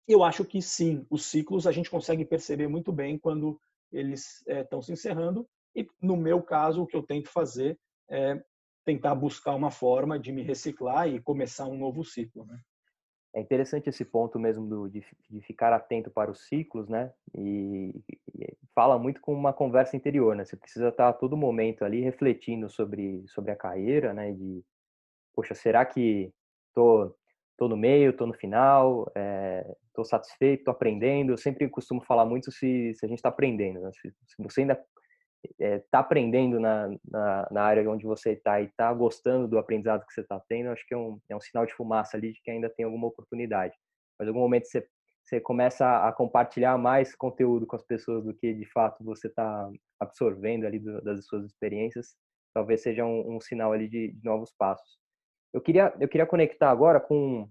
[0.08, 3.60] eu acho que sim, os ciclos a gente consegue perceber muito bem quando
[3.92, 5.48] eles estão é, se encerrando.
[5.76, 7.78] E no meu caso, o que eu tento fazer
[8.10, 8.42] é
[8.84, 12.58] tentar buscar uma forma de me reciclar e começar um novo ciclo, né?
[13.34, 17.12] É interessante esse ponto mesmo do, de, de, ficar atento para os ciclos, né?
[17.36, 17.94] E,
[18.34, 20.44] e, fala muito com uma conversa interior, né?
[20.44, 24.32] Você precisa estar a todo momento ali refletindo sobre, sobre a carreira, né?
[24.32, 24.64] De,
[25.34, 26.32] poxa, será que
[26.74, 27.14] tô,
[27.56, 31.32] tô no meio, tô no final, é, tô satisfeito, tô aprendendo?
[31.32, 33.90] Eu sempre costumo falar muito se, se a gente está aprendendo, né?
[33.92, 34.82] se, se você ainda
[35.60, 40.04] é, tá aprendendo na, na, na, área onde você está e está gostando do aprendizado
[40.06, 42.40] que você está tendo, acho que é um, é um sinal de fumaça ali de
[42.42, 43.74] que ainda tem alguma oportunidade.
[44.18, 44.86] Mas em algum momento você,
[45.24, 49.70] você começa a compartilhar mais conteúdo com as pessoas do que de fato você está
[50.00, 52.16] absorvendo ali do, das suas experiências,
[52.54, 54.98] talvez seja um, um sinal ali de, de, novos passos.
[55.52, 57.48] Eu queria, eu queria conectar agora com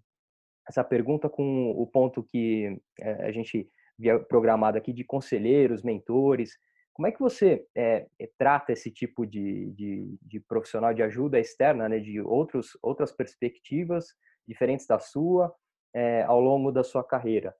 [0.67, 6.57] essa pergunta com o ponto que é, a gente via programado aqui de conselheiros, mentores,
[6.97, 8.07] como é que você é,
[8.39, 14.07] trata esse tipo de, de, de, profissional de ajuda externa, né, de outros, outras perspectivas
[14.47, 15.53] diferentes da sua
[15.95, 17.55] é, ao longo da sua carreira?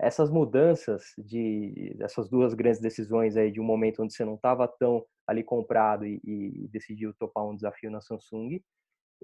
[0.00, 4.68] Essas mudanças de essas duas grandes decisões aí de um momento onde você não estava
[4.68, 8.62] tão ali comprado e, e, decidiu topar um desafio na Samsung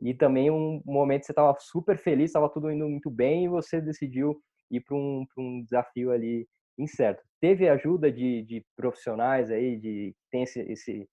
[0.00, 3.48] e também um momento que você estava super feliz, estava tudo indo muito bem e
[3.48, 4.42] você decidiu
[4.72, 6.48] ir para um, um desafio ali
[6.78, 7.22] incerto.
[7.40, 11.08] Teve ajuda de, de profissionais aí, de tem esse, esse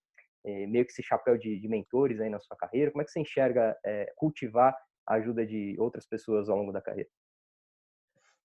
[0.45, 2.91] é, meio que esse chapéu de, de, mentores aí na sua carreira?
[2.91, 4.75] Como é que você enxerga é, cultivar
[5.07, 7.09] a ajuda de outras pessoas ao longo da carreira?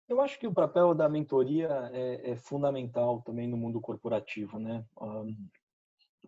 [0.07, 4.85] Eu acho que o papel da mentoria é, é fundamental também no mundo corporativo, né?
[5.01, 5.35] Um,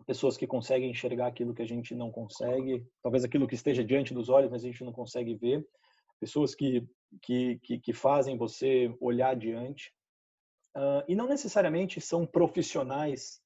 [0.04, 4.14] pessoas que conseguem enxergar aquilo que a gente não consegue, talvez aquilo que esteja diante
[4.14, 5.64] dos olhos, mas a gente não consegue ver.
[6.20, 6.84] Pessoas que,
[7.22, 9.92] que, que, que fazem você olhar adiante.
[10.76, 13.40] Uh, e não necessariamente são profissionais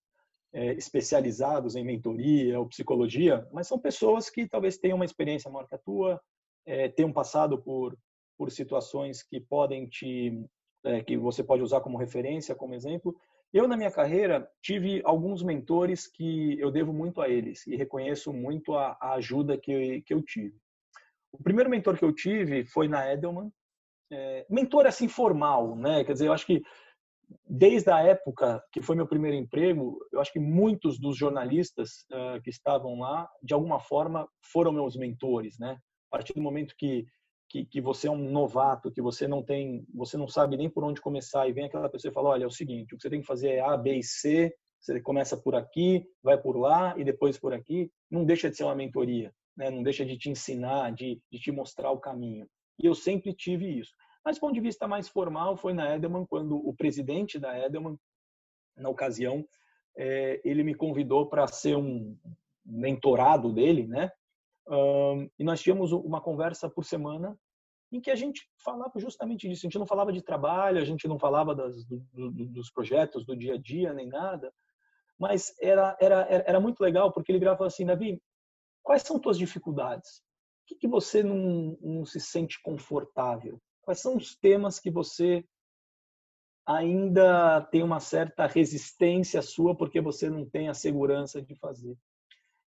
[0.52, 5.66] é, especializados em mentoria ou psicologia, mas são pessoas que talvez tenham uma experiência maior
[5.66, 6.20] que a tua,
[6.66, 7.96] é, tenham passado por,
[8.36, 10.44] por situações que podem te
[10.84, 13.16] é, que você pode usar como referência, como exemplo.
[13.52, 18.32] Eu na minha carreira tive alguns mentores que eu devo muito a eles e reconheço
[18.32, 20.56] muito a, a ajuda que, que eu tive.
[21.30, 23.50] O primeiro mentor que eu tive foi na Edelman,
[24.10, 26.04] é, mentor assim formal, né?
[26.04, 26.62] Quer dizer, eu acho que
[27.48, 32.40] desde a época que foi meu primeiro emprego, eu acho que muitos dos jornalistas uh,
[32.42, 35.78] que estavam lá, de alguma forma, foram meus mentores, né?
[36.10, 37.06] A partir do momento que,
[37.48, 40.84] que, que você é um novato, que você não tem, você não sabe nem por
[40.84, 43.10] onde começar e vem aquela pessoa e fala, olha, é o seguinte, o que você
[43.10, 46.94] tem que fazer é A, B e C, você começa por aqui, vai por lá
[46.98, 49.70] e depois por aqui, não deixa de ser uma mentoria, né?
[49.70, 52.48] Não deixa de te ensinar, de, de te mostrar o caminho.
[52.82, 53.92] E eu sempre tive isso.
[54.24, 57.98] Mas, do ponto de vista mais formal, foi na Edelman, quando o presidente da Edelman,
[58.76, 59.44] na ocasião,
[59.96, 62.16] é, ele me convidou para ser um
[62.64, 64.10] mentorado dele, né?
[64.68, 67.36] Um, e nós tínhamos uma conversa por semana
[67.90, 69.66] em que a gente falava justamente disso.
[69.66, 73.26] A gente não falava de trabalho, a gente não falava das, do, do, dos projetos
[73.26, 74.52] do dia a dia, nem nada.
[75.18, 78.20] Mas era, era, era muito legal, porque ele gravava assim, Davi,
[78.82, 80.22] quais são tuas dificuldades?
[80.62, 83.60] O que, que você não, não se sente confortável?
[83.82, 85.44] Quais são os temas que você
[86.64, 91.96] ainda tem uma certa resistência sua porque você não tem a segurança de fazer?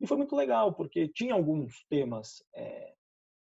[0.02, 2.94] E foi muito legal, porque tinha alguns temas é,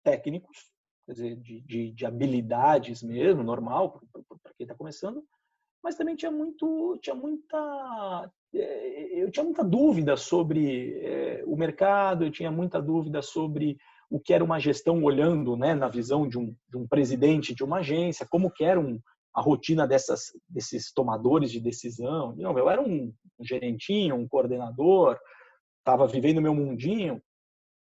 [0.03, 0.71] técnicos,
[1.05, 5.23] quer dizer, de, de, de habilidades mesmo, normal para quem está começando,
[5.81, 12.25] mas também tinha muito, tinha muita, é, eu tinha muita dúvida sobre é, o mercado,
[12.25, 13.77] eu tinha muita dúvida sobre
[14.09, 17.63] o que era uma gestão olhando, né, na visão de um, de um presidente de
[17.63, 18.99] uma agência, como que era um,
[19.33, 22.35] a rotina dessas, desses tomadores de decisão.
[22.35, 25.19] Não, eu era um, um gerentinho, um coordenador,
[25.79, 27.21] estava vivendo meu mundinho,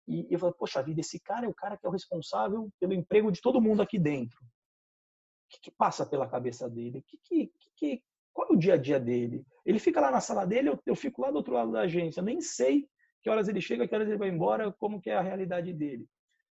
[0.07, 2.93] e eu falei, poxa vida, esse cara é o cara que é o responsável pelo
[2.93, 4.37] emprego de todo mundo aqui dentro.
[4.39, 7.03] O que, que passa pela cabeça dele?
[7.07, 9.43] Que, que, que, qual é o dia a dia dele?
[9.65, 12.19] Ele fica lá na sala dele, eu, eu fico lá do outro lado da agência.
[12.19, 12.87] Eu nem sei
[13.25, 16.05] que horas ele chega, que horas ele vai embora, como que é a realidade dele.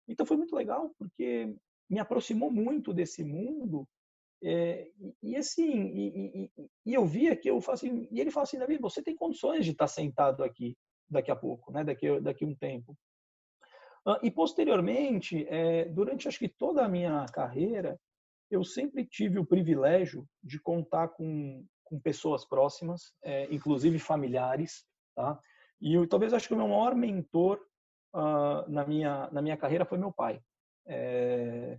[0.09, 1.55] Então foi muito legal, porque
[1.89, 3.87] me aproximou muito desse mundo.
[4.43, 4.91] É,
[5.23, 6.51] e, assim, e, e,
[6.87, 9.71] e, eu via que eu assim, e ele fala assim, Davi, você tem condições de
[9.71, 10.77] estar sentado aqui
[11.09, 11.85] daqui a pouco, né?
[11.85, 12.99] Daqui daqui um tempo.
[14.21, 17.97] E posteriormente, é, durante acho que toda a minha carreira,
[18.51, 25.39] eu sempre tive o privilégio de contar com, com pessoas próximas, é, inclusive familiares, tá?
[25.85, 27.61] E eu, talvez acho que o meu maior mentor
[28.15, 30.41] uh, na minha na minha carreira foi meu pai.
[30.87, 31.79] É,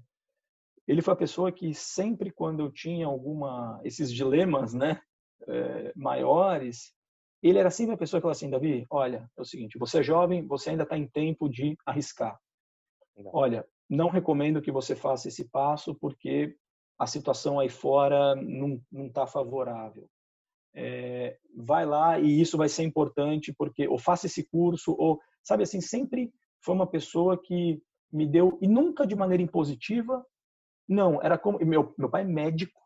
[0.88, 5.02] ele foi a pessoa que sempre quando eu tinha alguma esses dilemas, né,
[5.48, 6.94] é, maiores,
[7.42, 10.04] ele era sempre a pessoa que falava assim, Davi, olha, é o seguinte, você é
[10.04, 12.40] jovem, você ainda está em tempo de arriscar.
[13.34, 16.56] Olha, não recomendo que você faça esse passo porque
[17.00, 20.08] a situação aí fora não está favorável.
[20.78, 25.64] É, vai lá e isso vai ser importante porque ou faça esse curso ou sabe
[25.64, 30.26] assim sempre foi uma pessoa que me deu e nunca de maneira impositiva
[30.86, 32.78] não era como meu meu pai é médico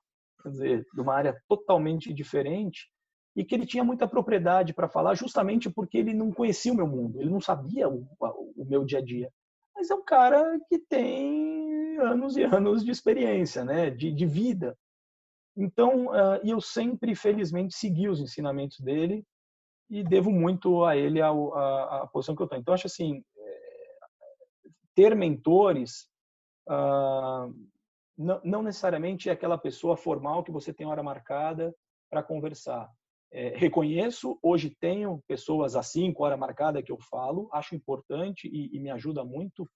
[0.43, 2.91] quer dizer de uma área totalmente diferente
[3.35, 6.87] e que ele tinha muita propriedade para falar, justamente porque ele não conhecia o meu
[6.87, 9.31] mundo, ele não sabia o, o meu dia a dia.
[9.73, 14.77] Mas é um cara que tem anos e anos de experiência, né, de, de vida.
[15.59, 19.25] Então, uh, eu sempre, felizmente, segui os ensinamentos dele
[19.89, 22.57] e devo muito a ele a, a, a posição que eu estou.
[22.57, 23.89] Então, acho assim, é,
[24.95, 26.07] ter mentores
[26.69, 27.53] uh,
[28.17, 31.75] não, não necessariamente é aquela pessoa formal que você tem hora marcada
[32.09, 32.89] para conversar
[33.31, 38.75] é, reconheço, hoje tenho pessoas assim, com hora marcada que eu falo, acho importante e,
[38.75, 39.69] e, me ajuda muito,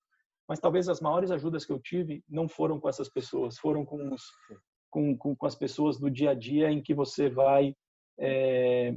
[0.47, 4.11] mas talvez as maiores ajudas que eu tive não foram com essas pessoas, foram com,
[4.13, 4.23] os,
[4.93, 7.75] com, com, com as pessoas do dia a dia em que você vai
[8.19, 8.95] é,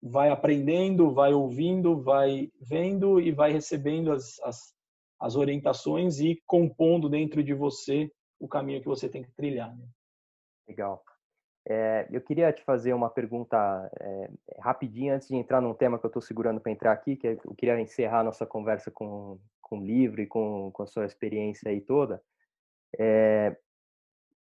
[0.00, 4.72] vai aprendendo, vai ouvindo, vai vendo e vai recebendo as, as,
[5.20, 8.08] as orientações e compondo dentro de você
[8.38, 9.76] o caminho que você tem que trilhar.
[9.76, 9.84] Né?
[10.68, 11.02] Legal.
[11.68, 16.06] É, eu queria te fazer uma pergunta é, rapidinha antes de entrar num tema que
[16.06, 19.80] eu estou segurando para entrar aqui, que é, eu queria encerrar nossa conversa com, com
[19.80, 22.22] o livro e com, com a sua experiência aí toda.
[22.96, 23.56] É,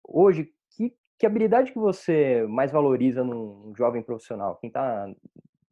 [0.03, 4.57] hoje, que, que habilidade que você mais valoriza num jovem profissional?
[4.57, 5.13] Quem está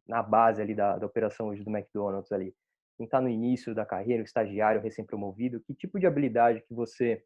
[0.06, 2.54] na base ali da, da operação hoje do McDonald's ali?
[2.96, 7.22] Quem está no início da carreira, o estagiário recém-promovido, que tipo de habilidade que você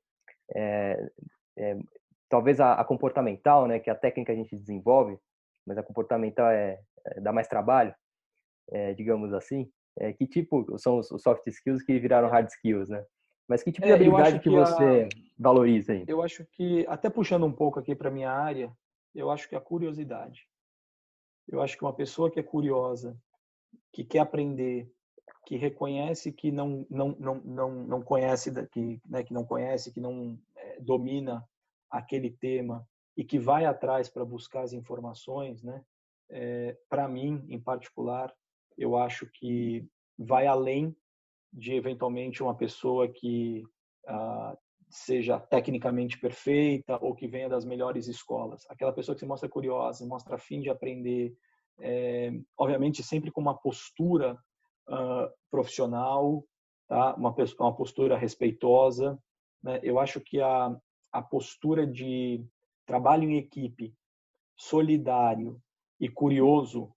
[0.55, 1.11] é,
[1.57, 1.79] é,
[2.29, 5.19] talvez a, a, comportamental, né, que a técnica a gente desenvolve,
[5.67, 7.95] mas a comportamental é, é dá mais trabalho,
[8.71, 9.71] é, digamos assim.
[9.97, 13.05] É, que tipo são os, os, soft skills que viraram hard skills, né?
[13.49, 16.05] Mas que tipo de é, habilidade que, que, você a, valoriza aí?
[16.07, 18.73] Eu acho que até puxando um pouco aqui para minha área,
[19.15, 20.49] eu acho que a curiosidade.
[21.47, 23.17] Eu acho que uma pessoa que é curiosa,
[23.93, 24.91] que quer aprender,
[25.47, 30.01] que reconhece que não não não não, não conhece que né, que não conhece, que
[30.01, 31.47] não é, domina
[31.91, 32.87] aquele tema
[33.17, 35.85] e que vai atrás para buscar as informações, né?
[36.31, 38.35] É, para mim, em particular,
[38.77, 39.87] eu acho que
[40.19, 40.97] vai além
[41.55, 43.63] de eventualmente uma pessoa que
[44.07, 44.57] ah,
[44.91, 48.67] seja tecnicamente perfeita ou que venha das melhores escolas.
[48.69, 51.35] Aquela pessoa que se mostra curiosa, mostra fim de aprender,
[51.79, 54.37] é, obviamente sempre com uma postura
[54.89, 56.45] ah, profissional,
[56.89, 57.15] tá?
[57.15, 59.19] Uma, uma postura respeitosa.
[59.63, 59.79] Né?
[59.83, 60.77] Eu acho que a,
[61.13, 62.45] a postura de
[62.85, 63.95] trabalho em equipe,
[64.57, 65.61] solidário
[66.01, 66.93] e curioso,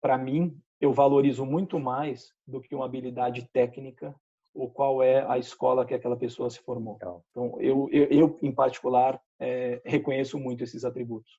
[0.00, 4.12] para mim, eu valorizo muito mais do que uma habilidade técnica
[4.52, 6.96] ou qual é a escola que aquela pessoa se formou.
[6.96, 11.38] Então, eu, eu, eu em particular, é, reconheço muito esses atributos.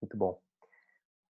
[0.00, 0.38] Muito bom.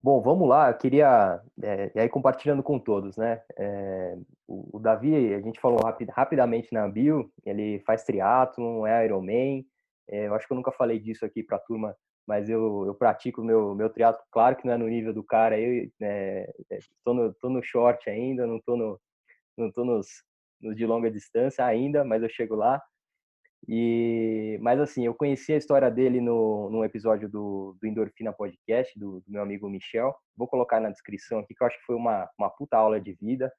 [0.03, 0.71] Bom, vamos lá.
[0.71, 3.43] Eu queria, é, e aí compartilhando com todos, né?
[3.57, 9.07] É, o, o, Davi, a gente falou rapid, rapidamente na bio, ele faz triatlon, é
[9.07, 9.65] Ironman,
[10.07, 11.97] é, eu acho que eu nunca falei disso aqui para a turma,
[12.27, 15.59] mas eu, eu pratico meu meu triatlo, claro que não é no nível do cara,
[15.59, 15.85] eu
[16.71, 19.01] estou né, no, tô no short ainda, não estou no,
[19.57, 20.07] não tô nos,
[20.61, 22.83] nos de longa distância ainda, mas eu chego lá.
[23.69, 28.99] E, mas assim, eu conheci a história dele no, num episódio do, do Endorfina Podcast,
[28.99, 30.15] do, do, meu amigo Michel.
[30.37, 33.13] Vou colocar na descrição aqui, que eu acho que foi uma, uma puta aula de
[33.21, 33.53] vida.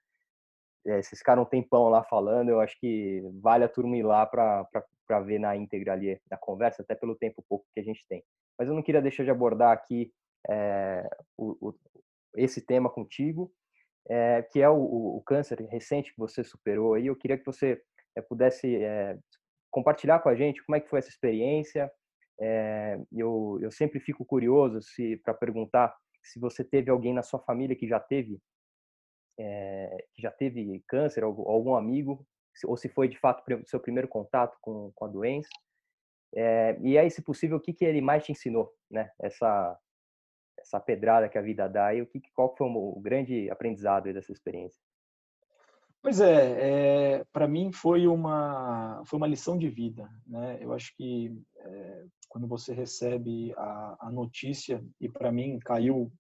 [0.86, 4.26] É, vocês ficaram um tempão lá falando, eu acho que vale a turma ir lá
[4.26, 8.24] para ver na íntegra ali a conversa, até pelo tempo pouco que a gente tem.
[8.58, 10.12] Mas eu não queria deixar de abordar aqui
[10.50, 11.08] é,
[11.38, 11.76] o, o,
[12.36, 13.52] esse tema contigo,
[14.10, 14.76] é, que é o,
[15.18, 17.08] o, câncer recente que você superou aí.
[17.08, 17.82] Eu queria que você
[18.28, 18.80] pudesse
[19.72, 21.90] compartilhar com a gente como é que foi essa experiência.
[23.12, 27.76] eu, eu sempre fico curioso se para perguntar se você teve alguém na sua família
[27.76, 28.40] que já teve
[29.38, 32.26] é, que já teve câncer, ou algum amigo,
[32.66, 35.50] ou se foi de fato seu primeiro contato com, com a doença.
[36.36, 39.12] É, e aí, se possível, o que, que ele mais te ensinou, né?
[39.20, 39.78] Essa,
[40.58, 44.32] essa pedrada que a vida dá e o que, qual foi o grande aprendizado dessa
[44.32, 44.80] experiência?
[46.02, 50.58] Pois é, é para mim foi uma foi uma lição de vida, né?
[50.60, 56.12] Eu acho que é, quando você recebe a, a notícia e para mim caiu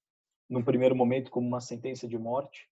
[0.50, 2.70] num primeiro momento como uma sentença de morte,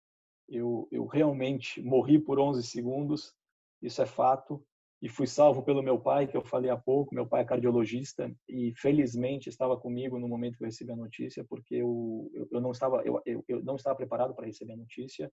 [0.47, 3.33] eu, eu realmente morri por 11 segundos,
[3.81, 4.63] isso é fato,
[5.01, 7.13] e fui salvo pelo meu pai, que eu falei há pouco.
[7.13, 11.45] Meu pai é cardiologista e felizmente estava comigo no momento que eu recebi a notícia,
[11.47, 15.31] porque eu, eu, eu não estava eu, eu, não estava preparado para receber a notícia,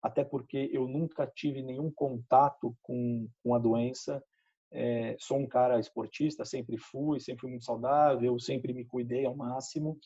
[0.00, 4.22] até porque eu nunca tive nenhum contato com, com a doença.
[4.72, 9.36] É, sou um cara esportista, sempre fui, sempre fui muito saudável, sempre me cuidei ao
[9.36, 9.98] máximo.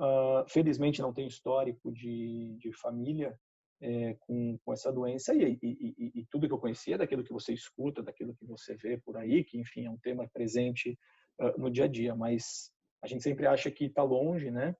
[0.00, 3.38] Uh, felizmente não tenho histórico de, de família
[3.80, 7.52] é, com, com, essa doença e, e, e, tudo que eu conhecia daquilo que você
[7.52, 10.98] escuta, daquilo que você vê por aí, que enfim é um tema presente
[11.40, 12.72] uh, no dia a dia, mas
[13.02, 14.74] a gente sempre acha que está longe, né?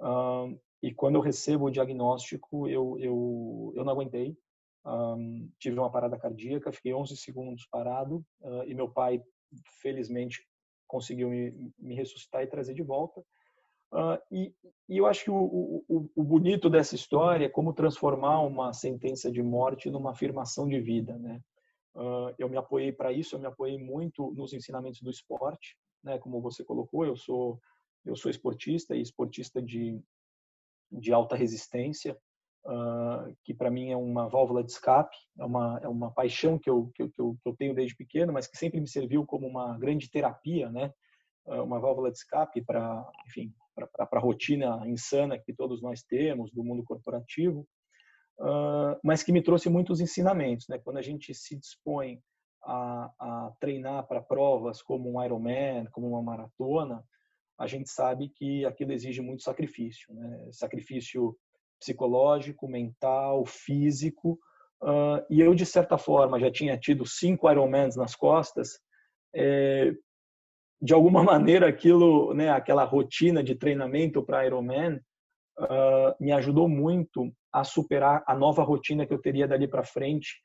[0.00, 4.36] Uh, e quando eu recebo o diagnóstico, eu, eu, eu não aguentei.
[4.86, 9.20] Um, tive uma parada cardíaca, fiquei 11 segundos parado uh, e meu pai,
[9.82, 10.46] felizmente,
[10.86, 13.22] conseguiu me, me ressuscitar e trazer de volta.
[13.90, 14.54] Uh, e,
[14.86, 19.30] e, eu acho que o, o, o, bonito dessa história é como transformar uma sentença
[19.30, 21.40] de morte numa afirmação de vida, né?
[21.94, 25.74] Uh, eu me apoiei para isso, eu me apoiei muito nos ensinamentos do esporte,
[26.04, 26.18] né?
[26.18, 27.58] Como você colocou, eu sou
[28.04, 29.98] eu sou esportista e esportista de
[30.92, 32.16] de alta resistência,
[32.66, 36.68] uh, que para mim é uma válvula de escape, é uma é uma paixão que
[36.68, 39.78] eu, que eu que eu tenho desde pequeno, mas que sempre me serviu como uma
[39.78, 40.92] grande terapia, né?
[41.64, 43.54] uma válvula de escape para, enfim,
[43.84, 47.66] a rotina insana que todos nós temos do mundo corporativo,
[48.40, 50.66] uh, mas que me trouxe muitos ensinamentos.
[50.68, 50.78] Né?
[50.78, 52.20] Quando a gente se dispõe
[52.64, 57.02] a, a treinar para provas como um Ironman, como uma maratona,
[57.58, 60.48] a gente sabe que aquilo exige muito sacrifício, né?
[60.52, 61.36] sacrifício
[61.80, 64.38] psicológico, mental, físico.
[64.80, 68.80] Uh, e eu, de certa forma, já tinha tido cinco Ironmans nas costas,
[69.34, 69.92] é,
[70.80, 75.00] de alguma maneira aquilo, né, aquela rotina de treinamento para Ironman
[75.58, 80.40] uh, me ajudou muito a superar a nova rotina que eu teria dali para frente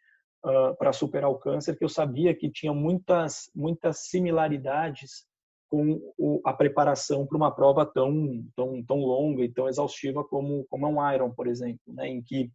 [0.45, 5.25] uh, para superar o câncer, que eu sabia que tinha muitas muitas similaridades
[5.69, 10.65] com o, a preparação para uma prova tão tão tão longa e tão exaustiva como
[10.69, 12.51] como é um Iron, por exemplo, né, em que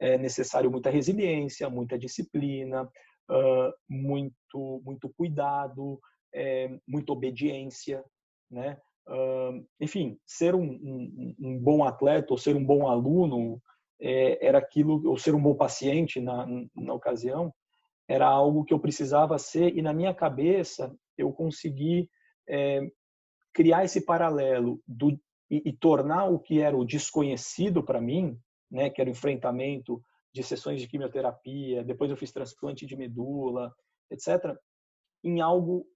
[0.00, 6.00] é necessário muita resiliência, muita disciplina, uh, muito muito cuidado,
[6.32, 8.04] é, muita obediência,
[8.50, 8.78] né?
[9.06, 13.60] Uh, enfim, ser um, um, um, bom atleta ou ser um bom aluno
[13.98, 16.46] é, era aquilo, ou ser um bom paciente na,
[16.76, 17.52] na ocasião,
[18.06, 22.10] era algo que eu precisava ser e na minha cabeça eu consegui
[22.46, 22.80] é,
[23.52, 25.18] criar esse paralelo do,
[25.50, 28.38] e, e, tornar o que era o desconhecido para mim,
[28.70, 30.02] né, que era o enfrentamento
[30.32, 33.74] de sessões de quimioterapia, depois eu fiz transplante de medula,
[34.10, 34.54] etc.,
[35.24, 35.86] em algo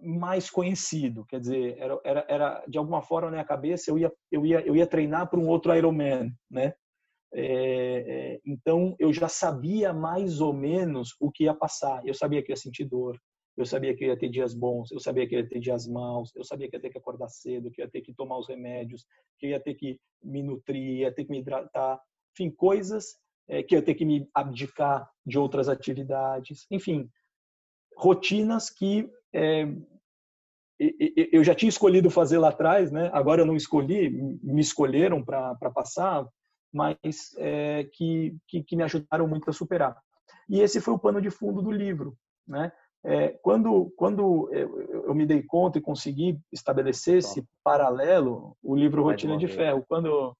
[0.00, 4.12] mais conhecido, quer dizer, era, era, era de alguma forma na minha cabeça eu ia
[4.30, 6.74] eu ia eu ia treinar para um outro Ironman, né?
[7.34, 12.06] É, é, então eu já sabia mais ou menos o que ia passar.
[12.06, 13.18] Eu sabia que ia sentir dor,
[13.56, 16.44] eu sabia que ia ter dias bons, eu sabia que ia ter dias maus, eu
[16.44, 19.04] sabia que ia ter que acordar cedo, que ia ter que tomar os remédios,
[19.38, 22.00] que ia ter que me nutrir, ia ter que me hidratar,
[22.32, 23.16] enfim, coisas
[23.48, 27.08] é, que ia ter que me abdicar de outras atividades, enfim,
[27.96, 29.66] rotinas que é,
[31.32, 33.10] eu já tinha escolhido fazer lá atrás, né?
[33.12, 34.10] Agora eu não escolhi,
[34.42, 36.26] me escolheram para passar,
[36.72, 39.96] mas é, que, que, que, me ajudaram muito a superar.
[40.48, 42.16] E esse foi o pano de fundo do livro,
[42.46, 42.72] né?
[43.04, 49.02] É, quando quando eu, eu, me dei conta e consegui estabelecer esse paralelo, o livro
[49.02, 50.36] Rotina de Ferro, quando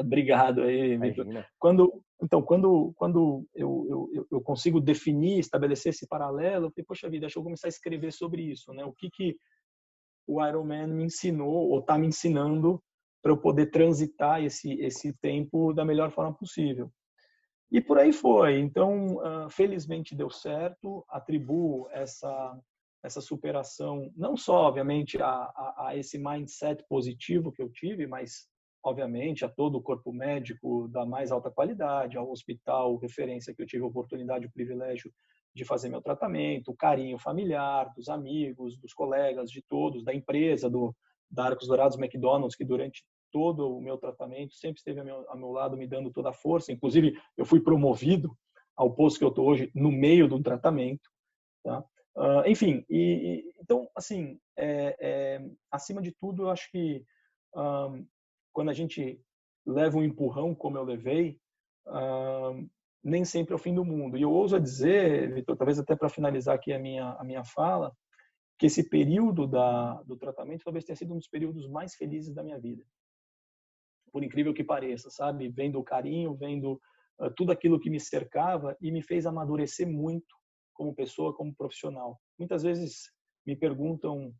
[0.00, 1.26] Obrigado aí, Victor.
[1.58, 7.08] Quando, então, quando, quando eu, eu, eu consigo definir, estabelecer esse paralelo, eu falei, poxa
[7.08, 8.84] vida, deixa eu começar a escrever sobre isso, né?
[8.84, 9.36] O que que
[10.26, 12.82] o Ironman me ensinou ou está me ensinando
[13.22, 16.90] para eu poder transitar esse esse tempo da melhor forma possível.
[17.70, 18.58] E por aí foi.
[18.58, 21.04] Então, ah, felizmente deu certo.
[21.08, 22.58] Atribuo essa
[23.02, 28.48] essa superação não só, obviamente, a, a, a esse mindset positivo que eu tive, mas
[28.84, 33.66] obviamente, a todo o corpo médico da mais alta qualidade, ao hospital referência que eu
[33.66, 35.10] tive a oportunidade, o privilégio
[35.54, 40.68] de fazer meu tratamento, o carinho familiar, dos amigos, dos colegas, de todos, da empresa,
[40.68, 40.94] do
[41.30, 43.02] da Arcos Dourados McDonald's, que durante
[43.32, 46.34] todo o meu tratamento sempre esteve ao meu, ao meu lado me dando toda a
[46.34, 46.70] força.
[46.70, 48.36] Inclusive, eu fui promovido
[48.76, 51.10] ao posto que eu estou hoje no meio do tratamento.
[51.64, 51.84] Tá?
[52.16, 57.04] Uh, enfim, e, e, então, assim, é, é, acima de tudo, eu acho que
[57.56, 57.92] um, ah,
[58.54, 59.20] quando a gente
[59.66, 61.38] leva um empurrão como eu levei,
[61.88, 62.66] uh,
[63.02, 64.16] nem sempre é o fim do mundo.
[64.16, 67.94] E eu ouso dizer, Vitor, talvez até para finalizar aqui a minha, a minha fala,
[68.58, 72.42] que esse período da, do tratamento talvez tenha sido um dos períodos mais felizes da
[72.42, 72.82] minha vida.
[74.12, 75.48] Por incrível que pareça, sabe?
[75.48, 76.80] Vendo o carinho, vendo
[77.18, 80.34] uh, tudo aquilo que me cercava e me fez amadurecer muito
[80.72, 82.20] como pessoa, como profissional.
[82.38, 83.10] Muitas vezes
[83.44, 84.32] me perguntam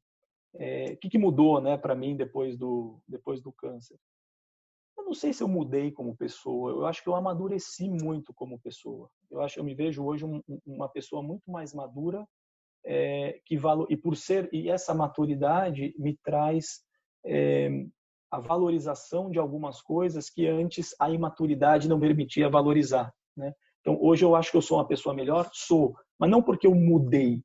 [0.57, 3.99] é, o que, que mudou né, para mim depois do, depois do câncer.
[4.97, 8.61] Eu não sei se eu mudei como pessoa, eu acho que eu amadureci muito como
[8.61, 9.11] pessoa.
[9.31, 12.27] Eu acho eu me vejo hoje um, uma pessoa muito mais madura
[12.85, 16.83] é, que valo, e por ser e essa maturidade me traz
[17.27, 17.69] é,
[18.31, 23.53] a valorização de algumas coisas que antes a imaturidade não permitia valorizar, né?
[23.81, 26.75] Então hoje eu acho que eu sou uma pessoa melhor, sou, mas não porque eu
[26.75, 27.43] mudei,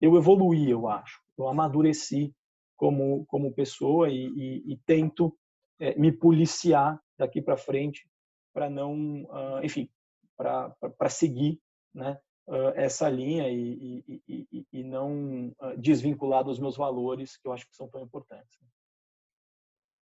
[0.00, 2.34] eu evoluí, eu acho eu amadureci
[2.76, 5.36] como como pessoa e, e, e tento
[5.80, 8.08] é, me policiar daqui para frente
[8.52, 9.88] para não, uh, enfim,
[10.36, 11.60] para seguir,
[11.94, 17.52] né, uh, essa linha e, e, e não uh, desvincular dos meus valores que eu
[17.52, 18.58] acho que são tão importantes.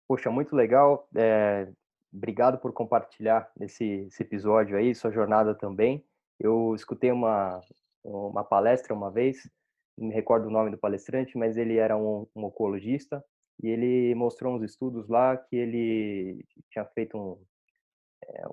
[0.08, 1.06] Poxa, muito legal.
[1.14, 1.70] É,
[2.10, 6.02] obrigado por compartilhar esse, esse episódio aí, sua jornada também.
[6.38, 7.60] Eu escutei uma,
[8.04, 9.50] uma palestra uma vez
[9.97, 13.24] me recordo o nome do palestrante, mas ele era um, um oncologista
[13.62, 17.40] e ele mostrou uns estudos lá que ele tinha feito um,
[18.24, 18.44] é,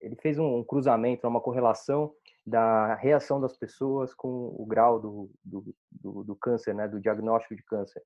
[0.00, 2.12] ele fez um, um, cruzamento, uma correlação
[2.46, 7.54] da reação das pessoas com o grau do, do, do, do câncer, né, do diagnóstico
[7.54, 8.02] de câncer.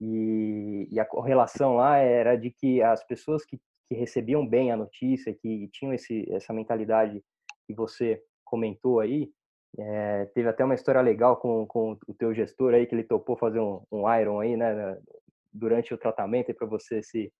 [0.00, 3.58] E, e, a correlação lá era de que as pessoas que,
[3.88, 7.22] que recebiam bem a notícia, que tinham esse, essa mentalidade
[7.66, 9.30] que você comentou aí,
[9.78, 13.36] é, teve até uma história legal com, com o teu gestor aí, que ele topou
[13.36, 14.98] fazer um, um Iron aí, né,
[15.52, 17.32] durante o tratamento para você se,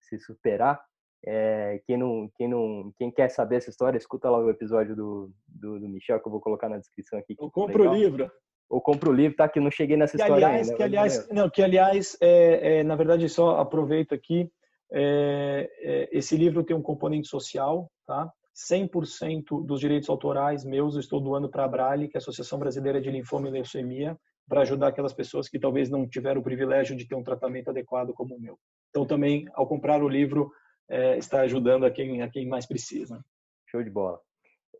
[0.00, 0.80] se superar.
[1.26, 5.32] É, quem, não, quem, não, quem quer saber essa história, escuta lá o episódio do,
[5.48, 7.34] do, do Michel, que eu vou colocar na descrição aqui.
[7.38, 8.30] Ou compra o livro.
[8.68, 9.48] Ou compra o livro, tá?
[9.48, 10.76] Que não cheguei nessa que, história aliás, ainda.
[10.76, 14.48] Que, aliás, não, que, aliás é, é, na verdade, só aproveito aqui,
[14.92, 18.30] é, é, esse livro tem um componente social, tá?
[18.58, 22.58] 100% dos direitos autorais meus eu estou doando para a Brale, que é a Associação
[22.58, 24.18] Brasileira de Linfoma e Leucemia,
[24.48, 28.12] para ajudar aquelas pessoas que talvez não tiveram o privilégio de ter um tratamento adequado
[28.12, 28.58] como o meu.
[28.90, 30.50] Então, também, ao comprar o livro,
[30.88, 33.22] é, está ajudando a quem, a quem mais precisa.
[33.66, 34.18] Show de bola.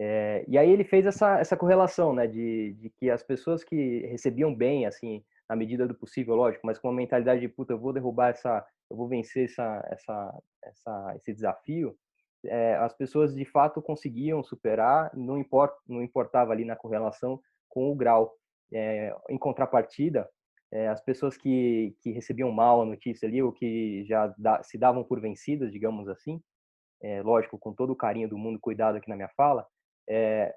[0.01, 4.07] É, e aí ele fez essa, essa correlação, né, de, de que as pessoas que
[4.07, 7.79] recebiam bem, assim, na medida do possível, lógico, mas com uma mentalidade de, puta, eu
[7.79, 11.97] vou derrubar essa, eu vou vencer essa, essa, essa, esse desafio,
[12.45, 17.91] é, as pessoas de fato conseguiam superar, não, import, não importava ali na correlação com
[17.91, 18.35] o grau.
[18.73, 20.29] É, em contrapartida,
[20.71, 24.79] é, as pessoas que, que recebiam mal a notícia ali, ou que já da, se
[24.79, 26.41] davam por vencidas, digamos assim,
[27.23, 29.65] lógico, com todo o carinho do mundo, cuidado aqui na minha fala,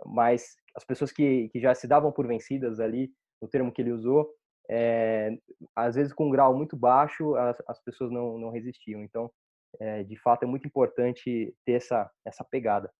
[0.07, 3.91] mas as pessoas que, que já se davam por vencidas ali, o termo que ele
[3.91, 4.27] usou,
[5.75, 9.03] às vezes com um grau muito baixo, as, as pessoas não, não resistiam.
[9.03, 9.31] Então,
[9.79, 12.91] é, de fato é muito importante ter essa, essa pegada.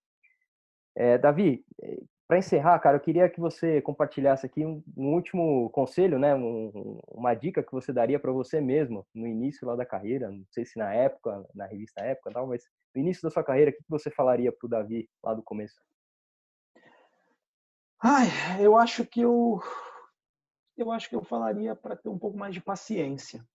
[0.96, 5.70] É, Davi, eh, para encerrar, cara, eu queria que você compartilhasse aqui um, um último
[5.72, 9.86] conselho, né, um, uma dica que você daria para você mesmo no início lá da
[9.86, 12.64] carreira, não sei se na época, na revista época, tal, mas
[12.96, 15.82] no início da sua carreira, o que você falaria para o Davi lá do começo?
[18.02, 18.28] Ai,
[18.62, 19.62] eu acho que eu,
[20.78, 23.46] eu acho que eu falaria para ter um pouco mais de paciência,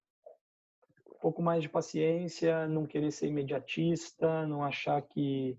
[1.20, 5.58] pouco mais de paciência, não querer ser imediatista, não achar que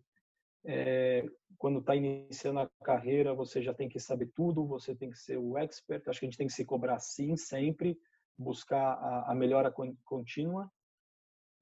[0.66, 1.26] é,
[1.58, 5.38] quando está iniciando a carreira você já tem que saber tudo, você tem que ser
[5.38, 6.08] o expert.
[6.08, 7.98] Acho que a gente tem que se cobrar sim sempre,
[8.38, 9.74] buscar a, a melhora
[10.06, 10.72] contínua.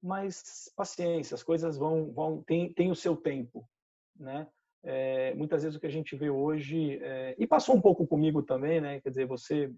[0.02, 3.68] mas paciência, as coisas vão, vão tem, tem o seu tempo,
[4.16, 4.46] né?
[4.82, 8.42] É, muitas vezes o que a gente vê hoje é, e passou um pouco comigo
[8.42, 9.00] também, né?
[9.00, 9.72] Quer dizer, você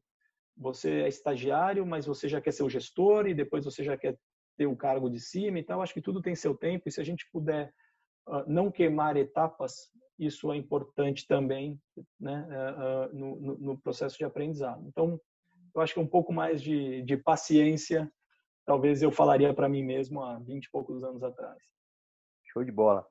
[0.59, 4.18] você é estagiário, mas você já quer ser o gestor e depois você já quer
[4.56, 5.80] ter o cargo de cima e tal.
[5.80, 7.72] Acho que tudo tem seu tempo e se a gente puder
[8.28, 11.80] uh, não queimar etapas, isso é importante também,
[12.20, 12.47] né?
[12.51, 14.85] Uh, uh, no, no, processo de aprendizado.
[14.89, 15.20] Então,
[15.74, 18.10] eu acho que um pouco mais de, de paciência,
[18.66, 21.56] talvez eu falaria para mim mesmo há 20 e poucos anos atrás.
[22.52, 23.06] Show de bola.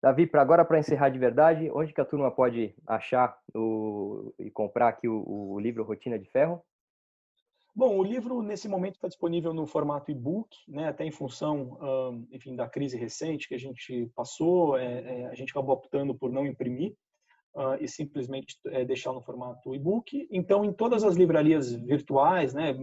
[0.00, 4.48] Davi, para agora para encerrar de verdade, onde que a turma pode achar o, e
[4.48, 6.64] comprar aqui o, o livro Rotina de Ferro?
[7.78, 10.88] Bom, o livro nesse momento está disponível no formato e-book, né?
[10.88, 11.78] Até em função,
[12.32, 16.28] enfim, da crise recente que a gente passou, é, é, a gente acabou optando por
[16.28, 16.96] não imprimir
[17.54, 20.26] uh, e simplesmente é, deixar no formato e-book.
[20.28, 22.74] Então, em todas as livrarias virtuais, né?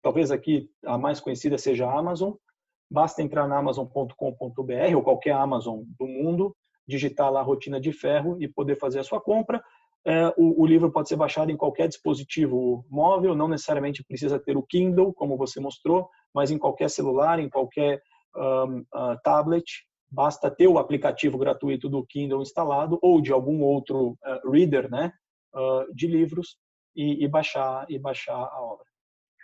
[0.00, 2.34] Talvez aqui a mais conhecida seja a Amazon.
[2.88, 6.56] Basta entrar na Amazon.com.br ou qualquer Amazon do mundo,
[6.86, 9.60] digitar lá a rotina de ferro e poder fazer a sua compra
[10.06, 14.56] é, o, o, livro pode ser baixado em qualquer dispositivo móvel, não necessariamente precisa ter
[14.56, 18.00] o Kindle, como você mostrou, mas em qualquer celular, em qualquer
[18.36, 19.64] um, uh, tablet,
[20.08, 25.12] basta ter o aplicativo gratuito do Kindle instalado ou de algum outro uh, reader, né,
[25.52, 26.56] uh, de livros
[26.94, 28.86] e, e, baixar e baixar a obra.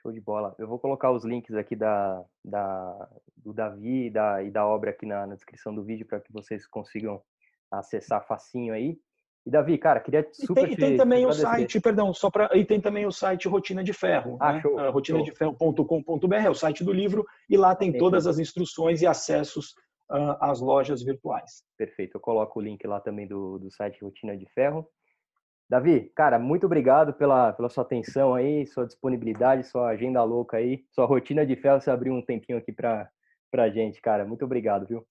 [0.00, 0.54] Show de bola.
[0.60, 4.90] Eu vou colocar os links aqui da, da do Davi e da, e da obra
[4.90, 7.20] aqui na, na descrição do vídeo para que vocês consigam
[7.68, 8.96] acessar facinho aí.
[9.44, 12.30] E Davi, cara, queria super e tem, te, e tem também o site, perdão, só
[12.30, 14.62] para e tem também o site Rotina de Ferro, ah, né?
[14.64, 19.70] uh, rotinadeferro.com.br é o site do livro e lá tem, todas as instruções e acessos
[20.10, 21.64] uh, às lojas virtuais.
[21.76, 24.86] Perfeito, eu coloco o link lá também do, do site Rotina de Ferro.
[25.68, 30.84] Davi, cara, muito obrigado pela, pela sua atenção aí, sua disponibilidade, sua agenda louca aí,
[30.90, 33.08] sua rotina de ferro, você abriu um tempinho aqui para
[33.50, 34.24] pra gente, cara.
[34.24, 35.06] Muito obrigado, viu?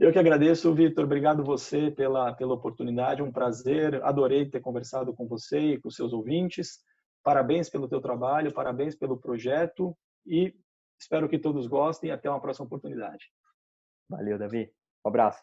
[0.00, 1.04] Eu que agradeço, Vitor.
[1.04, 3.22] Obrigado você pela, pela oportunidade.
[3.22, 4.02] Um prazer.
[4.02, 6.78] Adorei ter conversado com você e com seus ouvintes.
[7.22, 9.94] Parabéns pelo teu trabalho, parabéns pelo projeto
[10.26, 10.54] e
[10.98, 13.26] espero que todos gostem até uma próxima oportunidade.
[14.08, 14.72] Valeu, Davi.
[15.04, 15.42] Um abraço.